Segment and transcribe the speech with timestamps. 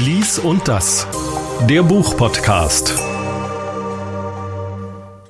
[0.00, 1.06] Lies und das,
[1.68, 2.94] der Buchpodcast.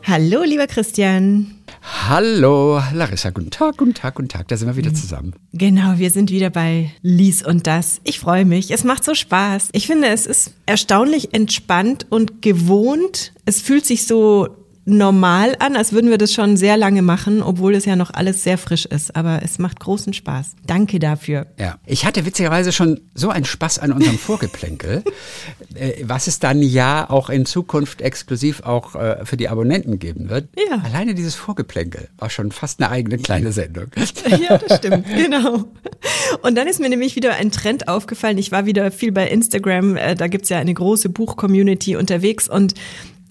[0.05, 1.57] Hallo, lieber Christian.
[1.83, 4.47] Hallo, Larissa, guten Tag, guten Tag, guten Tag.
[4.47, 5.35] Da sind wir wieder zusammen.
[5.53, 8.01] Genau, wir sind wieder bei Lies und das.
[8.05, 8.71] Ich freue mich.
[8.71, 9.71] Es macht so Spaß.
[9.73, 13.33] Ich finde, es ist erstaunlich entspannt und gewohnt.
[13.47, 14.60] Es fühlt sich so
[14.91, 18.43] normal an, als würden wir das schon sehr lange machen, obwohl es ja noch alles
[18.43, 19.17] sehr frisch ist.
[19.17, 20.57] Aber es macht großen Spaß.
[20.67, 21.47] Danke dafür.
[21.59, 25.03] Ja, ich hatte witzigerweise schon so einen Spaß an unserem Vorgeplänkel,
[25.75, 30.29] äh, was es dann ja auch in Zukunft exklusiv auch äh, für die Abonnenten geben
[30.29, 30.49] wird.
[30.57, 30.79] Ja.
[30.85, 33.87] Alleine dieses Vorgeplänkel war schon fast eine eigene kleine Sendung.
[34.41, 35.65] Ja, das stimmt, genau.
[36.43, 38.39] Und dann ist mir nämlich wieder ein Trend aufgefallen.
[38.39, 42.75] Ich war wieder viel bei Instagram, äh, da gibt's ja eine große Buch-Community unterwegs und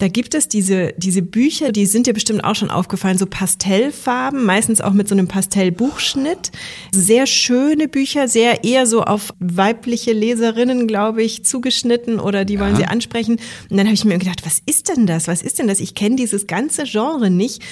[0.00, 4.44] da gibt es diese, diese Bücher, die sind dir bestimmt auch schon aufgefallen, so Pastellfarben,
[4.44, 6.50] meistens auch mit so einem Pastellbuchschnitt.
[6.90, 12.76] Sehr schöne Bücher, sehr eher so auf weibliche Leserinnen, glaube ich, zugeschnitten oder die wollen
[12.76, 13.36] sie ansprechen.
[13.68, 15.28] Und dann habe ich mir gedacht, was ist denn das?
[15.28, 15.80] Was ist denn das?
[15.80, 17.62] Ich kenne dieses ganze Genre nicht.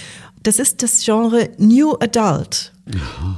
[0.43, 2.73] Das ist das Genre New Adult.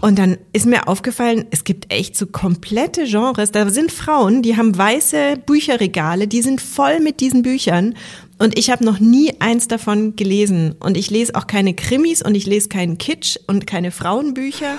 [0.01, 3.51] Und dann ist mir aufgefallen, es gibt echt so komplette Genres.
[3.51, 7.95] Da sind Frauen, die haben weiße Bücherregale, die sind voll mit diesen Büchern.
[8.41, 10.75] Und ich habe noch nie eins davon gelesen.
[10.81, 14.79] Und ich lese auch keine Krimis und ich lese keinen Kitsch und keine Frauenbücher.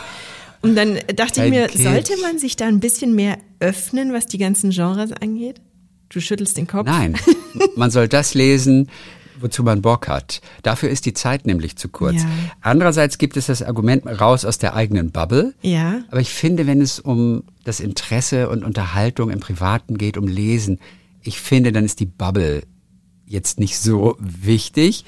[0.64, 1.84] Und dann dachte Kein ich mir, Kitsch.
[1.84, 5.62] sollte man sich da ein bisschen mehr öffnen, was die ganzen Genres angeht?
[6.10, 6.88] Du schüttelst den Kopf.
[6.88, 7.16] Nein,
[7.76, 8.90] man soll das lesen,
[9.40, 10.42] wozu man Bock hat.
[10.64, 12.24] Dafür ist die Zeit nämlich zu kurz.
[12.24, 12.30] Ja.
[12.62, 15.54] Andererseits gibt es das Argument raus aus der eigenen Bubble.
[15.62, 16.02] Ja.
[16.10, 20.80] Aber ich finde, wenn es um das Interesse und Unterhaltung im Privaten geht, um Lesen,
[21.22, 22.64] ich finde, dann ist die Bubble
[23.32, 25.06] jetzt nicht so wichtig.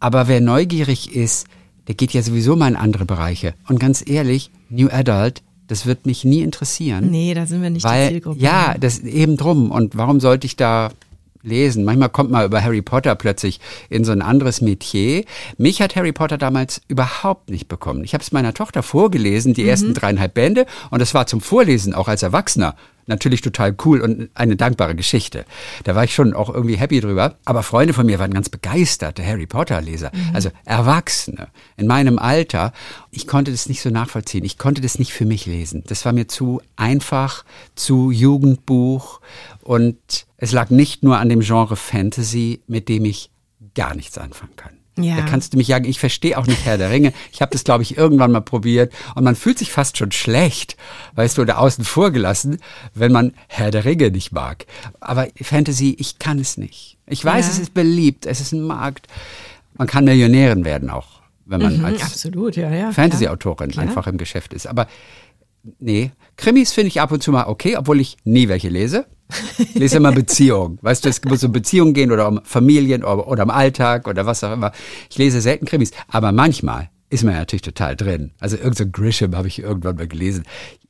[0.00, 1.46] Aber wer neugierig ist,
[1.88, 3.54] der geht ja sowieso mal in andere Bereiche.
[3.68, 7.10] Und ganz ehrlich, New Adult, das wird mich nie interessieren.
[7.10, 8.40] Nee, da sind wir nicht die Weil, Zielgruppe.
[8.40, 9.70] ja, das eben drum.
[9.70, 10.90] Und warum sollte ich da
[11.46, 11.84] lesen?
[11.84, 15.24] Manchmal kommt man über Harry Potter plötzlich in so ein anderes Metier.
[15.56, 18.04] Mich hat Harry Potter damals überhaupt nicht bekommen.
[18.04, 21.94] Ich habe es meiner Tochter vorgelesen, die ersten dreieinhalb Bände, und es war zum Vorlesen
[21.94, 22.74] auch als Erwachsener
[23.06, 25.44] natürlich total cool und eine dankbare Geschichte.
[25.84, 27.36] Da war ich schon auch irgendwie happy drüber.
[27.44, 30.10] Aber Freunde von mir waren ganz begeisterte Harry Potter Leser.
[30.32, 32.72] Also Erwachsene in meinem Alter.
[33.10, 34.44] Ich konnte das nicht so nachvollziehen.
[34.44, 35.84] Ich konnte das nicht für mich lesen.
[35.86, 37.44] Das war mir zu einfach,
[37.74, 39.20] zu Jugendbuch.
[39.66, 43.30] Und es lag nicht nur an dem Genre Fantasy, mit dem ich
[43.74, 44.74] gar nichts anfangen kann.
[44.98, 45.16] Ja.
[45.16, 45.84] Da kannst du mich jagen.
[45.86, 47.12] Ich verstehe auch nicht Herr der Ringe.
[47.32, 48.92] Ich habe das, glaube ich, irgendwann mal probiert.
[49.16, 50.76] Und man fühlt sich fast schon schlecht,
[51.16, 52.58] weißt du, oder außen vor gelassen,
[52.94, 54.66] wenn man Herr der Ringe nicht mag.
[55.00, 56.96] Aber Fantasy, ich kann es nicht.
[57.06, 57.52] Ich weiß, Ja.
[57.52, 59.08] es ist beliebt, es ist ein Markt.
[59.76, 62.92] Man kann Millionärin werden auch, wenn man Mhm, als ja, ja.
[62.92, 64.66] Fantasy-Autorin einfach im Geschäft ist.
[64.66, 64.86] Aber
[65.80, 69.06] nee, Krimis finde ich ab und zu mal okay, obwohl ich nie welche lese.
[69.58, 70.78] Ich lese immer Beziehungen.
[70.82, 74.26] Weißt du, es muss um Beziehungen gehen oder um Familien oder, oder um Alltag oder
[74.26, 74.72] was auch immer.
[75.10, 78.32] Ich lese selten Krimis, aber manchmal ist man ja natürlich total drin.
[78.40, 80.44] Also irgend so Grisham habe ich irgendwann mal gelesen.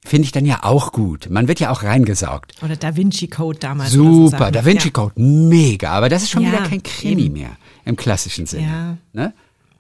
[0.05, 1.29] Finde ich dann ja auch gut.
[1.31, 2.55] Man wird ja auch reingesaugt.
[2.63, 3.91] Oder Da Vinci Code damals.
[3.93, 4.53] so Super, Sachen.
[4.55, 4.93] Da Vinci Ja.
[4.93, 5.91] Code, mega.
[5.91, 7.35] Aber das ist schon Ja, wieder kein Krimi eben.
[7.35, 8.67] mehr im klassischen Sinne.
[8.67, 8.97] Ja.
[9.13, 9.33] Ne?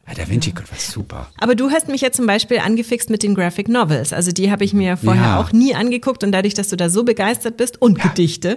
[0.09, 1.27] Ja, Da Vinci Code war super.
[1.39, 4.13] Aber du hast mich ja zum Beispiel angefixt mit den Graphic Novels.
[4.13, 5.41] Also die habe ich mir vorher Ja.
[5.41, 8.57] auch nie angeguckt und dadurch, dass du da so begeistert bist und Gedichte,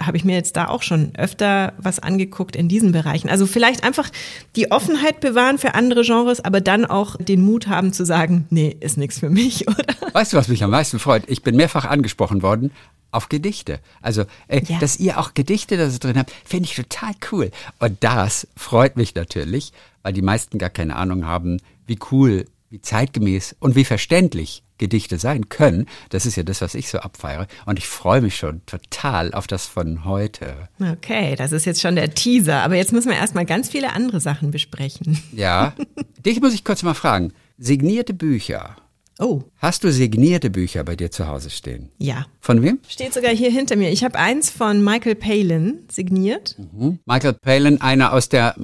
[0.00, 3.28] habe ich mir jetzt da auch schon öfter was angeguckt in diesen Bereichen.
[3.28, 4.08] Also vielleicht einfach
[4.54, 8.76] die Offenheit bewahren für andere Genres, aber dann auch den Mut haben zu sagen, nee,
[8.78, 9.84] ist nichts für mich, oder?
[10.12, 11.24] Weißt du, was mich am meisten freut?
[11.26, 12.70] Ich bin mehrfach angesprochen worden
[13.10, 13.80] auf Gedichte.
[14.00, 14.78] Also, äh, Ja.
[14.78, 17.50] dass ihr auch Gedichte da so drin habt, finde ich total cool.
[17.80, 19.72] Und das freut mich natürlich,
[20.04, 21.56] weil die meisten gar keine Ahnung haben,
[21.86, 25.86] wie cool, wie zeitgemäß und wie verständlich Gedichte sein können.
[26.10, 27.46] Das ist ja das, was ich so abfeiere.
[27.66, 30.68] Und ich freue mich schon total auf das von heute.
[30.80, 34.20] Okay, das ist jetzt schon der Teaser, aber jetzt müssen wir erstmal ganz viele andere
[34.20, 35.22] Sachen besprechen.
[35.32, 35.74] Ja.
[36.26, 37.32] Dich muss ich kurz mal fragen.
[37.58, 38.76] Signierte Bücher.
[39.20, 41.90] Oh, Hast du signierte Bücher bei dir zu Hause stehen?
[41.98, 42.26] ja.
[42.40, 42.78] Von wem?
[42.88, 43.90] Steht sogar hier hinter mir.
[43.90, 46.56] Ich habe eins von Michael Palin signiert.
[47.06, 48.54] Michael Palin, einer aus der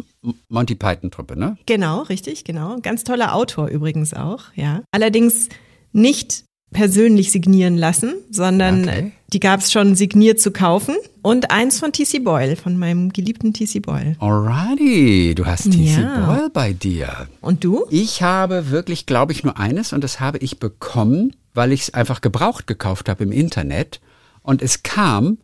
[0.49, 1.57] Monty Python Truppe, ne?
[1.67, 2.77] Genau, richtig, genau.
[2.83, 4.83] Ganz toller Autor übrigens auch, ja.
[4.91, 5.49] Allerdings
[5.93, 9.13] nicht persönlich signieren lassen, sondern Okay.
[9.33, 10.97] Die gab es schon signiert zu kaufen.
[11.23, 14.17] Und eins von TC Boyle, von meinem geliebten TC Boyle.
[14.21, 16.27] Alrighty, du hast TC Ja.
[16.27, 17.29] Boyle bei dir.
[17.41, 17.85] Und du?
[17.91, 21.95] Ich habe wirklich, glaube ich, nur eines und das habe ich bekommen, weil ich es
[21.95, 24.01] einfach gebraucht gekauft habe im Internet
[24.43, 25.39] und es kam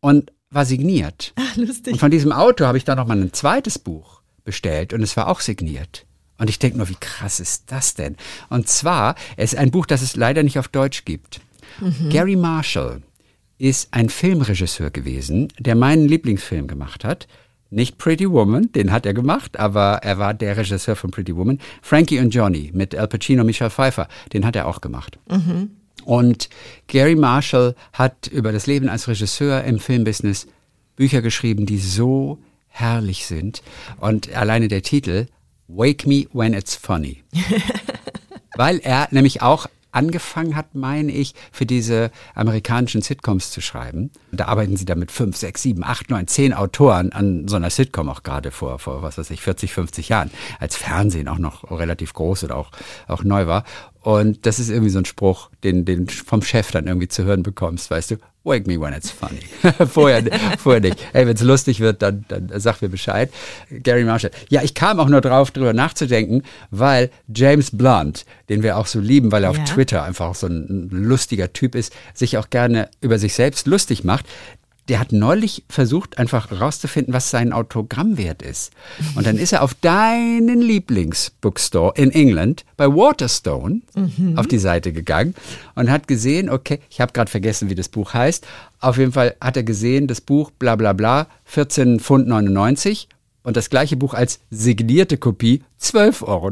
[0.00, 1.32] und war signiert.
[1.36, 1.92] Ach, lustig.
[1.92, 5.16] Und von diesem Autor habe ich dann noch mal ein zweites Buch bestellt und es
[5.16, 6.06] war auch signiert.
[6.38, 8.16] Und ich denke nur, wie krass ist das denn?
[8.48, 11.40] Und zwar, es ist ein Buch, das es leider nicht auf Deutsch gibt.
[12.08, 13.02] Gary Marshall
[13.60, 17.28] ist ein Filmregisseur gewesen, der meinen Lieblingsfilm gemacht hat.
[17.68, 21.60] Nicht Pretty Woman, den hat er gemacht, aber er war der Regisseur von Pretty Woman.
[21.82, 25.18] Frankie und Johnny mit Al Pacino, Michelle Pfeiffer, den hat er auch gemacht.
[25.30, 25.70] Mhm.
[26.04, 26.48] Und
[26.86, 30.46] Gary Marshall hat über das Leben als Regisseur im Filmbusiness
[30.96, 33.62] Bücher geschrieben, die so herrlich sind.
[33.98, 35.26] Und alleine der Titel,
[35.68, 37.22] Wake Me When It's Funny.
[38.56, 44.10] Weil er nämlich auch angefangen hat, meine ich, für diese amerikanischen Sitcoms zu schreiben.
[44.32, 47.70] Da arbeiten sie da mit fünf, sechs, sieben, acht, neun, zehn Autoren an so einer
[47.70, 51.70] Sitcom auch gerade vor, vor, was weiß ich, 40, 50 Jahren, als Fernsehen auch noch
[51.70, 52.70] relativ groß oder auch,
[53.08, 53.64] auch neu war.
[54.02, 57.42] Und das ist irgendwie so ein Spruch, den, den vom Chef dann irgendwie zu hören
[57.42, 59.42] bekommst, weißt du, wake me when it's funny.
[59.86, 60.22] vorher,
[60.58, 60.98] vorher nicht.
[61.12, 63.30] Ey, wenn es lustig wird, dann, dann sag mir Bescheid.
[63.70, 64.30] Gary Marshall.
[64.48, 69.00] Ja, ich kam auch nur drauf, drüber nachzudenken, weil James Blunt, den wir auch so
[69.00, 69.58] lieben, weil er ja.
[69.58, 74.04] auf Twitter einfach so ein lustiger Typ ist, sich auch gerne über sich selbst lustig
[74.04, 74.26] macht
[74.90, 78.72] der hat neulich versucht, einfach rauszufinden, was sein Autogramm wert ist.
[79.14, 84.36] Und dann ist er auf deinen Lieblingsbookstore in England bei Waterstone mhm.
[84.36, 85.36] auf die Seite gegangen
[85.76, 88.44] und hat gesehen, okay, ich habe gerade vergessen, wie das Buch heißt.
[88.80, 93.08] Auf jeden Fall hat er gesehen, das Buch bla bla bla, 14 Pfund 99
[93.42, 96.46] und das gleiche Buch als signierte Kopie 12,99 Euro.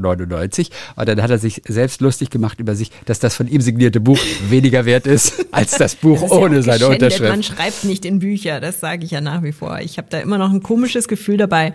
[0.96, 4.00] Und dann hat er sich selbst lustig gemacht über sich, dass das von ihm signierte
[4.00, 4.18] Buch
[4.48, 7.30] weniger wert ist als das Buch das ohne ja seine Unterschrift.
[7.30, 9.80] Man schreibt nicht in Bücher, das sage ich ja nach wie vor.
[9.80, 11.74] Ich habe da immer noch ein komisches Gefühl dabei,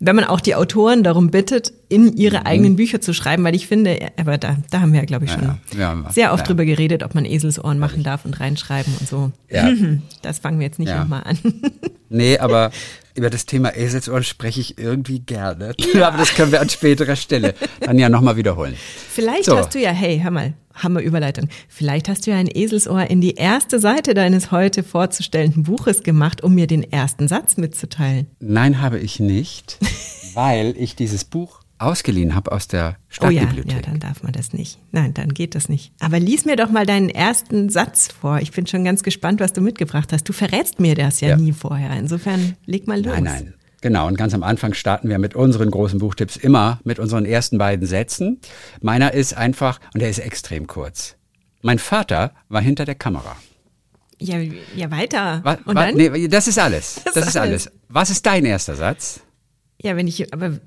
[0.00, 2.46] wenn man auch die Autoren darum bittet, in ihre mhm.
[2.46, 5.32] eigenen Bücher zu schreiben, weil ich finde, aber da, da haben wir ja, glaube ich,
[5.32, 6.10] schon ja, ja.
[6.10, 9.32] sehr oft drüber geredet, ob man Eselsohren machen darf und reinschreiben und so.
[9.50, 9.68] Ja.
[10.22, 11.00] Das fangen wir jetzt nicht ja.
[11.00, 11.38] nochmal an.
[12.08, 12.70] Nee, aber
[13.18, 15.74] über das Thema Eselsohren spreche ich irgendwie gerne.
[15.92, 16.08] Ja.
[16.08, 18.74] Aber das können wir an späterer Stelle dann ja nochmal wiederholen.
[19.10, 19.56] Vielleicht so.
[19.56, 21.48] hast du ja, hey, hör mal, Hammer Überleitung.
[21.68, 26.42] Vielleicht hast du ja ein Eselsohr in die erste Seite deines heute vorzustellenden Buches gemacht,
[26.42, 28.28] um mir den ersten Satz mitzuteilen.
[28.38, 29.78] Nein, habe ich nicht,
[30.34, 33.64] weil ich dieses Buch ausgeliehen habe aus der Stadtbibliothek.
[33.66, 34.78] Oh ja, ja, dann darf man das nicht.
[34.92, 35.92] Nein, dann geht das nicht.
[36.00, 38.40] Aber lies mir doch mal deinen ersten Satz vor.
[38.40, 40.28] Ich bin schon ganz gespannt, was du mitgebracht hast.
[40.28, 41.36] Du verrätst mir das ja, ja.
[41.36, 41.92] nie vorher.
[41.92, 43.14] Insofern leg mal los.
[43.14, 43.54] Nein, nein.
[43.80, 47.58] Genau, und ganz am Anfang starten wir mit unseren großen Buchtipps immer mit unseren ersten
[47.58, 48.40] beiden Sätzen.
[48.80, 51.14] Meiner ist einfach, und der ist extrem kurz.
[51.62, 53.36] Mein Vater war hinter der Kamera.
[54.20, 54.38] Ja,
[54.74, 55.40] ja weiter.
[55.44, 55.94] Was, und dann?
[55.94, 57.00] Nee, das ist alles.
[57.04, 57.68] Das, das ist alles.
[57.68, 57.80] alles.
[57.88, 59.20] Was ist dein erster Satz?
[59.80, 60.58] Ja, wenn ich, aber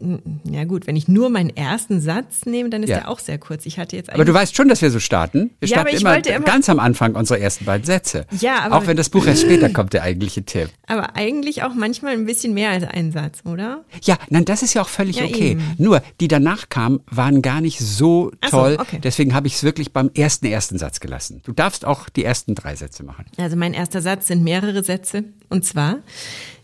[0.50, 3.00] ja gut, wenn ich nur meinen ersten Satz nehme, dann ist ja.
[3.00, 3.66] der auch sehr kurz.
[3.66, 5.52] Ich hatte jetzt aber du weißt schon, dass wir so starten.
[5.60, 8.26] Wir ja, starten immer, immer, ganz am Anfang unsere ersten beiden Sätze.
[8.40, 10.70] Ja, aber auch wenn das Buch erst später kommt, der eigentliche Tipp.
[10.88, 13.84] Aber eigentlich auch manchmal ein bisschen mehr als ein Satz, oder?
[14.02, 15.52] Ja, nein, das ist ja auch völlig ja, okay.
[15.52, 15.76] Eben.
[15.78, 18.76] Nur die danach kamen, waren gar nicht so toll.
[18.76, 19.00] So, okay.
[19.04, 21.42] Deswegen habe ich es wirklich beim ersten ersten Satz gelassen.
[21.44, 23.26] Du darfst auch die ersten drei Sätze machen.
[23.36, 25.98] Also mein erster Satz sind mehrere Sätze und zwar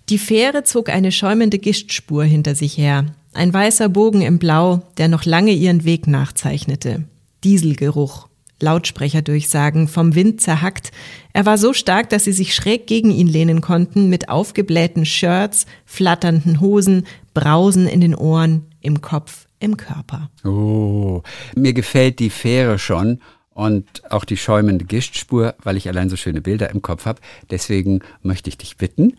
[0.10, 3.06] die Fähre zog eine schäumende Gischtspur hinter sich her.
[3.34, 7.04] Ein weißer Bogen im Blau, der noch lange ihren Weg nachzeichnete.
[7.44, 8.28] Dieselgeruch.
[8.60, 10.92] Lautsprecherdurchsagen, vom Wind zerhackt.
[11.34, 15.68] Er war so stark, dass sie sich schräg gegen ihn lehnen konnten, mit aufgeblähten Shirts,
[15.86, 17.06] flatternden Hosen,
[17.36, 20.32] Brausen in den Ohren, im Kopf, im Körper.
[20.44, 21.22] Oh,
[21.56, 23.20] mir gefällt die Fähre schon
[23.54, 27.22] und auch die schäumende Gischtspur, weil ich allein so schöne Bilder im Kopf habe.
[27.52, 29.18] Deswegen möchte ich dich bitten,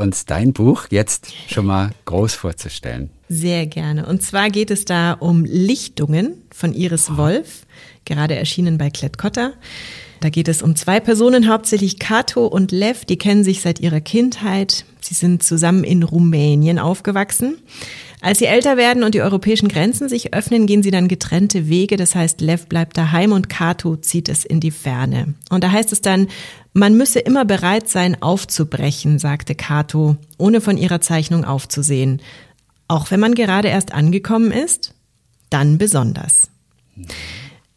[0.00, 3.10] uns dein Buch jetzt schon mal groß vorzustellen.
[3.28, 4.06] Sehr gerne.
[4.06, 7.66] Und zwar geht es da um Lichtungen von Iris Wolf,
[8.04, 9.52] gerade erschienen bei Klett-Cotta.
[10.20, 14.00] Da geht es um zwei Personen, hauptsächlich Kato und Lev, die kennen sich seit ihrer
[14.00, 14.84] Kindheit.
[15.00, 17.58] Sie sind zusammen in Rumänien aufgewachsen.
[18.22, 21.96] Als sie älter werden und die europäischen Grenzen sich öffnen, gehen sie dann getrennte Wege.
[21.96, 25.34] Das heißt, Lev bleibt daheim und Kato zieht es in die Ferne.
[25.48, 26.28] Und da heißt es dann,
[26.74, 32.20] man müsse immer bereit sein, aufzubrechen, sagte Kato, ohne von ihrer Zeichnung aufzusehen.
[32.88, 34.94] Auch wenn man gerade erst angekommen ist,
[35.48, 36.50] dann besonders.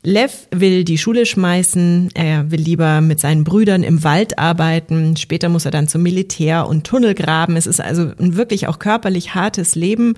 [0.05, 5.47] Lev will die Schule schmeißen, er will lieber mit seinen Brüdern im Wald arbeiten, später
[5.47, 7.55] muss er dann zum Militär und Tunnel graben.
[7.55, 10.15] Es ist also ein wirklich auch körperlich hartes Leben.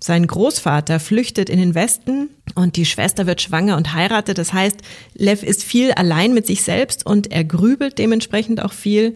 [0.00, 4.38] Sein Großvater flüchtet in den Westen und die Schwester wird schwanger und heiratet.
[4.38, 4.78] Das heißt,
[5.14, 9.14] Lev ist viel allein mit sich selbst und er grübelt dementsprechend auch viel.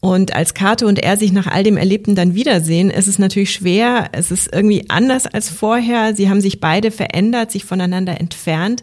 [0.00, 3.52] Und als Kate und er sich nach all dem Erlebten dann wiedersehen, ist es natürlich
[3.52, 4.08] schwer.
[4.12, 6.16] Es ist irgendwie anders als vorher.
[6.16, 8.82] Sie haben sich beide verändert, sich voneinander entfernt.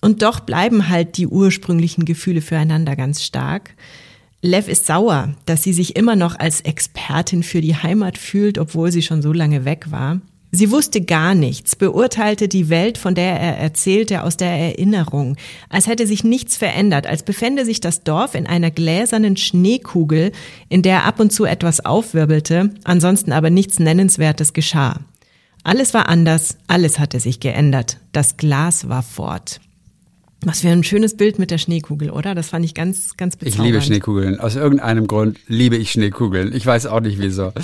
[0.00, 3.74] Und doch bleiben halt die ursprünglichen Gefühle füreinander ganz stark.
[4.42, 8.90] Lev ist sauer, dass sie sich immer noch als Expertin für die Heimat fühlt, obwohl
[8.90, 10.20] sie schon so lange weg war.
[10.52, 15.36] Sie wusste gar nichts, beurteilte die Welt, von der er erzählte, aus der Erinnerung,
[15.68, 20.32] als hätte sich nichts verändert, als befände sich das Dorf in einer gläsernen Schneekugel,
[20.68, 24.98] in der ab und zu etwas aufwirbelte, ansonsten aber nichts Nennenswertes geschah.
[25.62, 29.60] Alles war anders, alles hatte sich geändert, das Glas war fort.
[30.42, 32.34] Was für ein schönes Bild mit der Schneekugel, oder?
[32.34, 33.58] Das fand ich ganz, ganz bezaubernd.
[33.58, 34.40] Ich liebe Schneekugeln.
[34.40, 36.54] Aus irgendeinem Grund liebe ich Schneekugeln.
[36.54, 37.52] Ich weiß auch nicht wieso.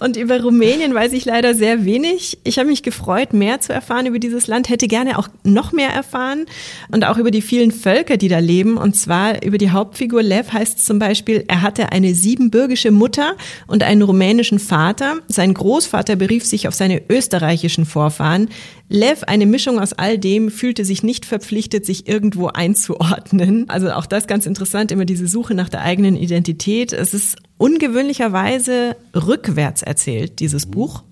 [0.00, 2.38] Und über Rumänien weiß ich leider sehr wenig.
[2.42, 5.90] Ich habe mich gefreut, mehr zu erfahren über dieses Land, hätte gerne auch noch mehr
[5.90, 6.46] erfahren
[6.90, 8.78] und auch über die vielen Völker, die da leben.
[8.78, 13.36] Und zwar über die Hauptfigur Lev heißt es zum Beispiel, er hatte eine siebenbürgische Mutter
[13.66, 15.18] und einen rumänischen Vater.
[15.28, 18.48] Sein Großvater berief sich auf seine österreichischen Vorfahren.
[18.92, 23.66] Lev, eine Mischung aus all dem, fühlte sich nicht verpflichtet, sich irgendwo einzuordnen.
[23.70, 26.92] Also auch das ganz interessant, immer diese Suche nach der eigenen Identität.
[26.92, 31.04] Es ist ungewöhnlicherweise rückwärts erzählt, dieses Buch.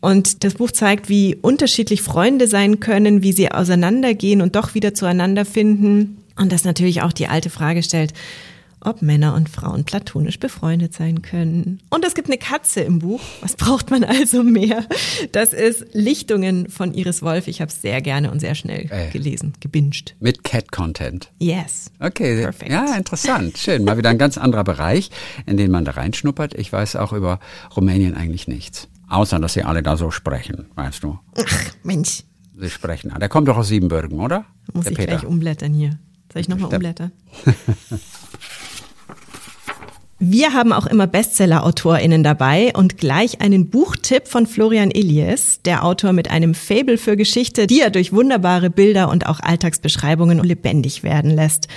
[0.00, 4.92] Und das Buch zeigt, wie unterschiedlich Freunde sein können, wie sie auseinandergehen und doch wieder
[4.92, 6.24] zueinander finden.
[6.36, 8.14] Und das natürlich auch die alte Frage stellt,
[8.80, 11.80] ob Männer und Frauen platonisch befreundet sein können.
[11.90, 13.20] Und es gibt eine Katze im Buch.
[13.40, 14.84] Was braucht man also mehr?
[15.32, 17.48] Das ist Lichtungen von Iris Wolf.
[17.48, 20.14] Ich habe es sehr gerne und sehr schnell äh, gelesen, gebinged.
[20.20, 21.32] Mit Cat-Content.
[21.38, 21.90] Yes.
[22.00, 22.70] Okay, Perfect.
[22.70, 23.58] ja, interessant.
[23.58, 23.84] Schön.
[23.84, 25.10] Mal wieder ein ganz anderer Bereich,
[25.46, 26.54] in den man da reinschnuppert.
[26.54, 27.40] Ich weiß auch über
[27.76, 28.88] Rumänien eigentlich nichts.
[29.08, 31.18] Außer, dass sie alle da so sprechen, weißt du.
[31.38, 32.24] Ach, Mensch.
[32.58, 33.12] Sie sprechen.
[33.20, 34.44] Der kommt doch aus Siebenbürgen, oder?
[34.72, 35.12] Muss Der ich Peter.
[35.16, 35.98] gleich umblättern hier.
[36.32, 37.12] Soll ich nochmal umblättern?
[40.18, 46.14] Wir haben auch immer Bestseller-AutorInnen dabei und gleich einen Buchtipp von Florian Elias, der Autor
[46.14, 51.30] mit einem Fable für Geschichte, die er durch wunderbare Bilder und auch Alltagsbeschreibungen lebendig werden
[51.30, 51.68] lässt.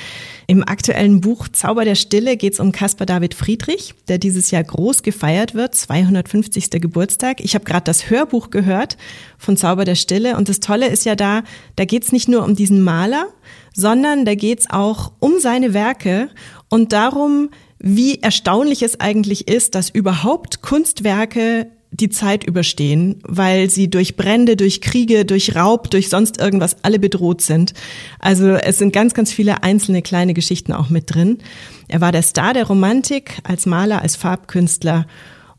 [0.48, 4.64] Im aktuellen Buch Zauber der Stille geht es um Caspar David Friedrich, der dieses Jahr
[4.64, 6.70] groß gefeiert wird, 250.
[6.72, 7.42] Geburtstag.
[7.42, 8.96] Ich habe gerade das Hörbuch gehört
[9.38, 11.44] von Zauber der Stille und das Tolle ist ja da,
[11.76, 13.28] da geht es nicht nur um diesen Maler,
[13.74, 16.30] sondern da geht es auch um seine Werke
[16.70, 23.90] und darum, wie erstaunlich es eigentlich ist, dass überhaupt Kunstwerke die Zeit überstehen, weil sie
[23.90, 27.74] durch Brände, durch Kriege, durch Raub, durch sonst irgendwas alle bedroht sind.
[28.20, 31.40] Also es sind ganz, ganz viele einzelne kleine Geschichten auch mit drin.
[31.88, 35.08] Er war der Star der Romantik als Maler, als Farbkünstler.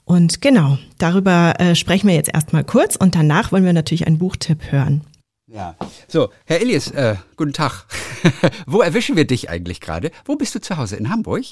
[0.05, 4.19] Und genau, darüber äh, sprechen wir jetzt erstmal kurz und danach wollen wir natürlich einen
[4.19, 5.03] Buchtipp hören.
[5.49, 5.75] Ja,
[6.07, 7.87] so, Herr Elias, äh, guten Tag.
[8.67, 10.13] Wo erwischen wir dich eigentlich gerade?
[10.25, 10.95] Wo bist du zu Hause?
[10.95, 11.45] In Hamburg?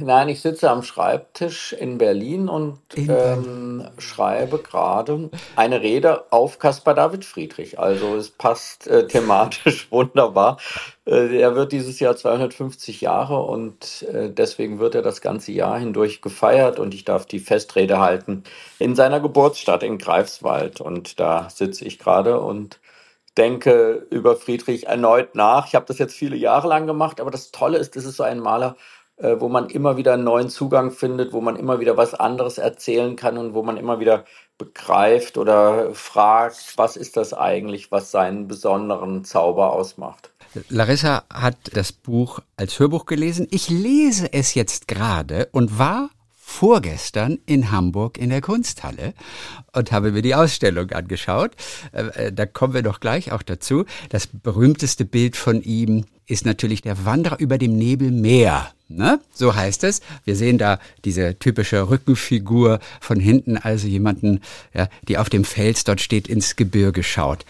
[0.00, 6.58] Nein, ich sitze am Schreibtisch in Berlin und in ähm, schreibe gerade eine Rede auf
[6.58, 7.78] Caspar David Friedrich.
[7.78, 10.58] Also es passt äh, thematisch wunderbar.
[11.06, 15.78] Äh, er wird dieses Jahr 250 Jahre und äh, deswegen wird er das ganze Jahr
[15.78, 18.42] hindurch gefeiert und ich darf die Festrede halten
[18.80, 20.80] in seiner Geburtsstadt in Greifswald.
[20.80, 22.80] Und da sitze ich gerade und
[23.36, 25.68] denke über Friedrich erneut nach.
[25.68, 28.24] Ich habe das jetzt viele Jahre lang gemacht, aber das Tolle ist, das ist so
[28.24, 28.76] ein Maler,
[29.18, 32.58] äh, wo man immer wieder einen neuen Zugang findet, wo man immer wieder was anderes
[32.58, 34.24] erzählen kann und wo man immer wieder
[34.58, 40.30] begreift oder fragt, was ist das eigentlich, was seinen besonderen Zauber ausmacht.
[40.68, 43.46] Larissa hat das Buch als Hörbuch gelesen.
[43.50, 46.10] Ich lese es jetzt gerade und war
[46.48, 49.12] vorgestern in Hamburg in der Kunsthalle
[49.74, 51.52] und habe mir die Ausstellung angeschaut.
[51.92, 53.84] Äh, äh, da kommen wir doch gleich auch dazu.
[54.08, 58.72] Das berühmteste Bild von ihm ist natürlich der Wanderer über dem Nebelmeer.
[58.88, 59.20] Ne?
[59.32, 60.00] So heißt es.
[60.24, 64.40] Wir sehen da diese typische Rückenfigur von hinten, also jemanden,
[64.72, 67.44] ja, die auf dem Fels dort steht, ins Gebirge schaut.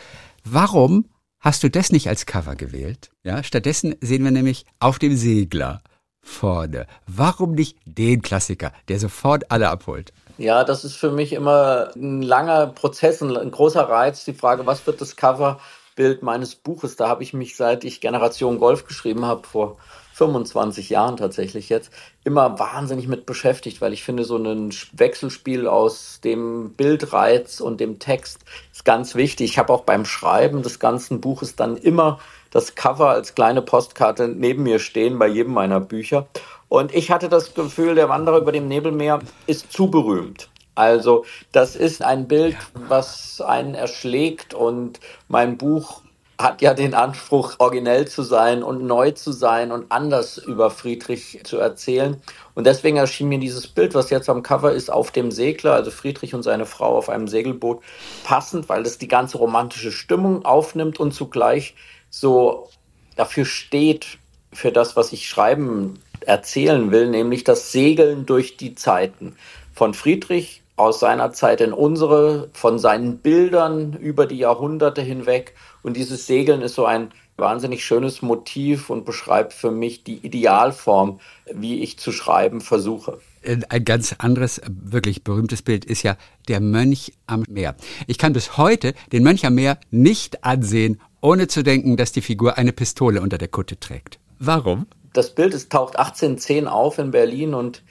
[0.45, 1.07] Warum
[1.39, 3.11] hast du das nicht als Cover gewählt?
[3.23, 5.83] Ja, stattdessen sehen wir nämlich auf dem Segler
[6.23, 6.87] vorne.
[7.07, 10.13] Warum nicht den Klassiker, der sofort alle abholt?
[10.39, 14.25] Ja, das ist für mich immer ein langer Prozess, ein, großer Reiz.
[14.25, 16.95] Die Frage, was wird das Coverbild meines Buches?
[16.95, 19.79] Da habe ich mich, seit ich Generation Golf geschrieben habe, vor
[20.19, 21.93] 25 Jahren tatsächlich jetzt,
[22.25, 27.99] immer wahnsinnig mit beschäftigt, weil ich finde, so ein Wechselspiel aus dem Bildreiz und dem
[27.99, 29.51] Text ist ganz wichtig.
[29.51, 32.19] Ich habe auch beim Schreiben des ganzen Buches dann immer
[32.59, 36.27] das Cover als kleine Postkarte neben mir stehen bei jedem meiner Bücher.
[36.69, 40.49] Und ich hatte das Gefühl, der Wanderer über dem Nebelmeer ist zu berühmt.
[40.75, 42.57] Also das ist ein Bild,
[42.89, 44.99] was einen erschlägt und
[45.29, 46.01] mein Buch
[46.41, 51.41] hat ja den Anspruch, originell zu sein und neu zu sein und anders über Friedrich
[51.45, 52.21] zu erzählen.
[52.55, 55.93] Und deswegen erschien mir dieses Bild, was jetzt am Cover ist, auf dem Segler, also
[55.93, 57.83] Friedrich und seine Frau auf einem Segelboot,
[58.25, 61.75] passend, weil es die ganze romantische Stimmung aufnimmt und zugleich
[62.21, 62.69] so
[63.17, 64.19] dafür steht,
[64.53, 69.37] für das, was ich schreiben, erzählen will, nämlich das Segeln durch die Zeiten
[69.75, 75.55] von Friedrich aus seiner Zeit in unsere, von seinen Bildern über die Jahrhunderte hinweg.
[75.83, 81.21] Und dieses Segeln ist so ein wahnsinnig schönes Motiv und beschreibt für mich die Idealform,
[81.53, 83.21] wie ich zu schreiben versuche.
[83.69, 86.17] Ein ganz anderes, wirklich berühmtes Bild ist ja
[86.49, 87.77] der Mönch am Meer.
[88.09, 92.23] Ich kann bis heute den Mönch am Meer nicht ansehen, ohne zu denken, dass die
[92.23, 94.19] Figur eine Pistole unter der Kutte trägt.
[94.39, 94.87] Warum?
[95.13, 97.83] Das Bild ist, taucht 1810 auf in Berlin und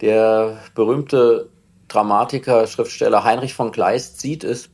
[0.00, 1.48] der berühmte
[1.88, 4.68] Dramatiker, Schriftsteller Heinrich von Kleist sieht es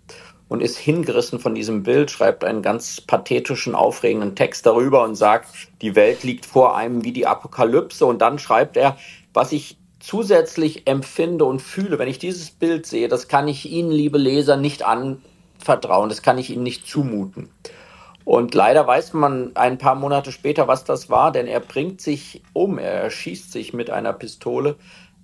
[0.48, 5.48] und ist hingerissen von diesem Bild, schreibt einen ganz pathetischen, aufregenden Text darüber und sagt,
[5.80, 8.04] die Welt liegt vor einem wie die Apokalypse.
[8.04, 8.98] Und dann schreibt er,
[9.32, 13.90] was ich zusätzlich empfinde und fühle, wenn ich dieses Bild sehe, das kann ich Ihnen,
[13.92, 17.48] liebe Leser, nicht anvertrauen, das kann ich Ihnen nicht zumuten.
[18.24, 22.42] Und leider weiß man ein paar Monate später, was das war, denn er bringt sich
[22.52, 24.76] um, er schießt sich mit einer Pistole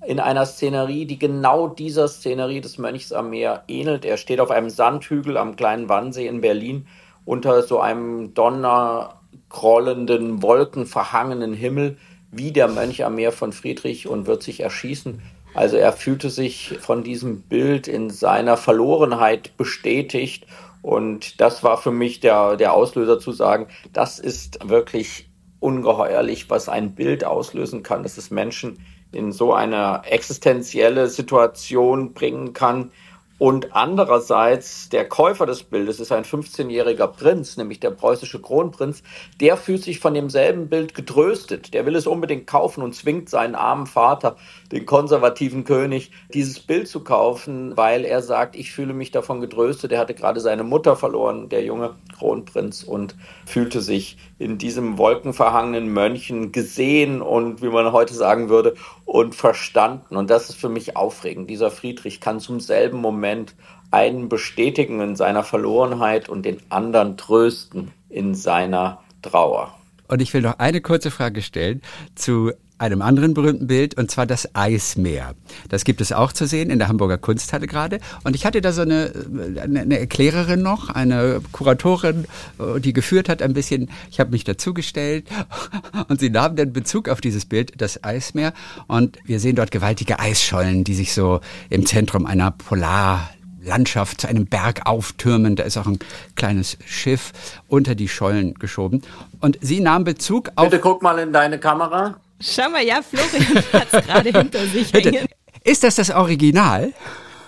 [0.07, 4.05] in einer Szenerie, die genau dieser Szenerie des Mönchs am Meer ähnelt.
[4.05, 6.87] Er steht auf einem Sandhügel am kleinen Wannsee in Berlin
[7.25, 11.99] unter so einem donnerkrollenden, wolkenverhangenen Himmel
[12.31, 15.21] wie der Mönch am Meer von Friedrich und wird sich erschießen.
[15.55, 20.47] Also er fühlte sich von diesem Bild in seiner Verlorenheit bestätigt
[20.89, 25.29] und das war für mich der, der Auslöser zu sagen, das ist wirklich
[25.61, 28.79] ungeheuerlich, was ein Bild auslösen kann, dass es Menschen
[29.13, 32.91] in so eine existenzielle Situation bringen kann,
[33.39, 39.05] und andererseits der Käufer des Bildes ist ein 15-jähriger Prinz, nämlich der preußische Kronprinz.
[39.41, 41.73] Der fühlt sich von demselben Bild getröstet.
[41.73, 44.37] Der will es unbedingt kaufen und zwingt seinen armen Vater,
[44.73, 49.93] den konservativen König, dieses Bild zu kaufen, weil er sagt, ich fühle mich davon getröstet.
[49.93, 53.15] Er hatte gerade seine Mutter verloren, der junge Kronprinz, und
[53.47, 58.75] fühlte sich in diesem wolkenverhangenen Mönchen gesehen und, wie man heute sagen würde,
[59.09, 60.17] und verstanden.
[60.17, 61.49] Und das ist für mich aufregend.
[61.49, 63.55] Dieser Friedrich kann zum selben Moment
[63.91, 69.75] einen bestätigen in seiner Verlorenheit und den anderen trösten in seiner Trauer.
[70.09, 71.81] Und ich will noch eine kurze Frage stellen
[72.17, 75.35] zu einem anderen berühmten Bild, und zwar das Eismeer.
[75.69, 78.01] Das gibt es auch zu sehen in der Hamburger Kunsthalle gerade.
[78.25, 79.13] Und ich hatte da so eine,
[79.61, 82.27] eine, eine Erklärerin noch, eine Kuratorin,
[82.59, 83.91] äh, die geführt hat ein bisschen.
[84.11, 85.27] Ich habe mich dazugestellt
[86.09, 88.53] und sie nahm dann Bezug auf dieses Bild, das Eismeer.
[88.87, 93.29] Und wir sehen dort gewaltige Eisschollen, die sich so im Zentrum einer Polar
[93.61, 95.55] Landschaft zu einem Berg auftürmen.
[95.55, 95.99] Da ist auch ein
[96.35, 97.33] kleines Schiff
[97.69, 99.03] unter die Schollen geschoben.
[99.41, 100.71] Und sie nahm Bezug auf.
[100.71, 102.17] Bitte guck mal in deine Kamera.
[102.41, 105.27] Schau mal, ja, Florian hat es gerade hinter sich hängen.
[105.65, 106.93] Ist das das Original?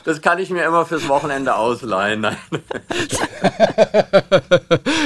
[0.04, 2.20] Das kann ich mir immer fürs Wochenende ausleihen.
[2.20, 2.36] Nein.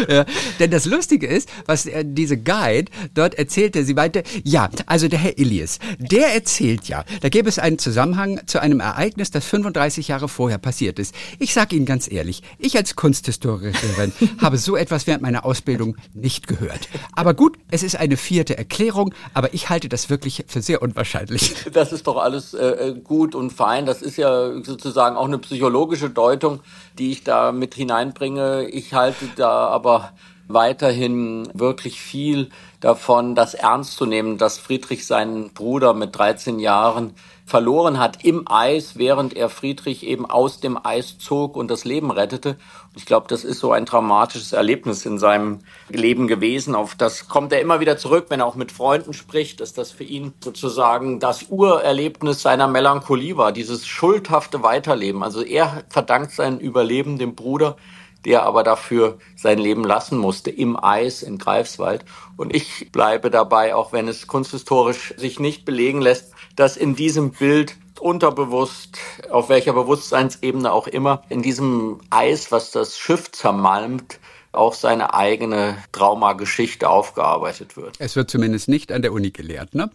[0.08, 0.24] ja,
[0.58, 5.18] denn das Lustige ist, was äh, diese Guide dort erzählte, sie meinte, ja, also der
[5.18, 10.08] Herr Ilias, der erzählt ja, da gäbe es einen Zusammenhang zu einem Ereignis, das 35
[10.08, 11.14] Jahre vorher passiert ist.
[11.38, 16.46] Ich sage Ihnen ganz ehrlich, ich als Kunsthistorikerin habe so etwas während meiner Ausbildung nicht
[16.46, 16.88] gehört.
[17.12, 21.54] Aber gut, es ist eine vierte Erklärung, aber ich halte das wirklich für sehr unwahrscheinlich.
[21.72, 23.86] Das ist doch alles äh, gut und fein.
[23.86, 24.83] Das ist ja sozusagen
[25.16, 26.60] auch eine psychologische Deutung,
[26.98, 28.68] die ich da mit hineinbringe.
[28.68, 30.12] Ich halte da aber
[30.48, 37.14] weiterhin wirklich viel davon, das ernst zu nehmen, dass Friedrich seinen Bruder mit 13 Jahren
[37.46, 42.10] verloren hat im Eis, während er Friedrich eben aus dem Eis zog und das Leben
[42.10, 42.56] rettete.
[42.96, 45.58] Ich glaube, das ist so ein dramatisches Erlebnis in seinem
[45.90, 46.74] Leben gewesen.
[46.74, 49.90] Auf das kommt er immer wieder zurück, wenn er auch mit Freunden spricht, dass das
[49.90, 55.22] für ihn sozusagen das Urerlebnis seiner Melancholie war, dieses schuldhafte Weiterleben.
[55.22, 57.76] Also er verdankt sein Überleben dem Bruder,
[58.24, 62.06] der aber dafür sein Leben lassen musste im Eis in Greifswald.
[62.36, 67.32] Und ich bleibe dabei, auch wenn es kunsthistorisch sich nicht belegen lässt, dass in diesem
[67.32, 68.98] Bild unterbewusst,
[69.30, 74.18] auf welcher Bewusstseinsebene auch immer, in diesem Eis, was das Schiff zermalmt,
[74.54, 77.96] auch seine eigene Traumageschichte aufgearbeitet wird.
[77.98, 79.90] Es wird zumindest nicht an der Uni gelehrt, ne?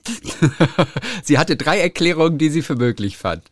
[1.23, 3.43] sie hatte drei Erklärungen, die sie für möglich fand.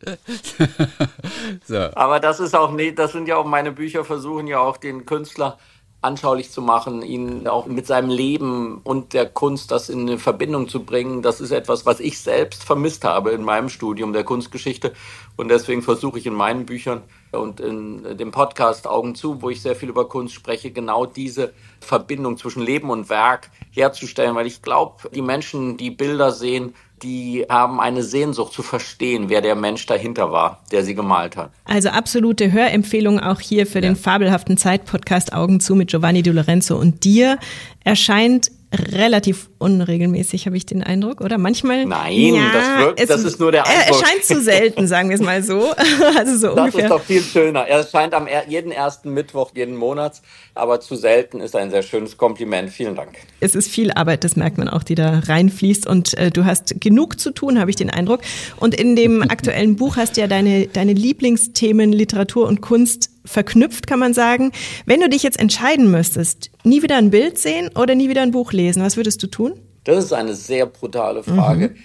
[1.66, 1.76] so.
[1.94, 5.06] Aber das ist auch nicht, das sind ja auch meine Bücher, versuchen ja auch den
[5.06, 5.58] Künstler
[6.00, 10.68] anschaulich zu machen, ihn auch mit seinem Leben und der Kunst das in eine Verbindung
[10.68, 14.92] zu bringen, das ist etwas, was ich selbst vermisst habe in meinem Studium der Kunstgeschichte.
[15.36, 19.60] Und deswegen versuche ich in meinen Büchern und in dem Podcast Augen zu, wo ich
[19.60, 24.62] sehr viel über Kunst spreche, genau diese Verbindung zwischen Leben und Werk herzustellen, weil ich
[24.62, 29.86] glaube, die Menschen, die Bilder sehen, die haben eine Sehnsucht zu verstehen, wer der Mensch
[29.86, 31.50] dahinter war, der sie gemalt hat.
[31.64, 33.82] Also absolute Hörempfehlung auch hier für ja.
[33.82, 37.38] den fabelhaften Zeitpodcast Augen zu mit Giovanni Di Lorenzo und dir.
[37.84, 41.38] Erscheint relativ unregelmäßig, habe ich den Eindruck, oder?
[41.38, 41.86] Manchmal.
[41.86, 43.82] Nein, ja, das, wirkt, es, das ist nur der Eindruck.
[43.82, 45.72] Er erscheint zu selten, sagen wir es mal so.
[46.16, 46.84] also so das ungefähr.
[46.84, 47.60] ist doch viel schöner.
[47.66, 50.22] Er erscheint am jeden ersten Mittwoch jeden Monats,
[50.54, 52.70] aber zu selten ist ein sehr schönes Kompliment.
[52.70, 53.10] Vielen Dank.
[53.40, 56.80] Es ist viel Arbeit, das merkt man auch, die da reinfließt und äh, du hast
[56.80, 58.20] genug zu tun, habe ich den Eindruck.
[58.56, 63.86] Und in dem aktuellen Buch hast du ja deine, deine Lieblingsthemen Literatur und Kunst verknüpft,
[63.86, 64.52] kann man sagen.
[64.86, 68.30] Wenn du dich jetzt entscheiden müsstest, nie wieder ein Bild sehen oder nie wieder ein
[68.30, 69.60] Buch lesen, was würdest du tun?
[69.84, 71.68] Das ist eine sehr brutale Frage.
[71.68, 71.76] Mhm.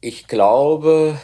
[0.00, 1.18] Ich glaube,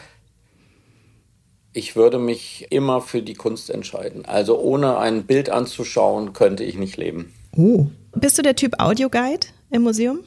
[1.73, 4.25] ich würde mich immer für die Kunst entscheiden.
[4.25, 7.33] Also ohne ein Bild anzuschauen, könnte ich nicht leben.
[7.55, 7.87] Oh.
[8.15, 10.19] Bist du der Typ Audioguide im Museum?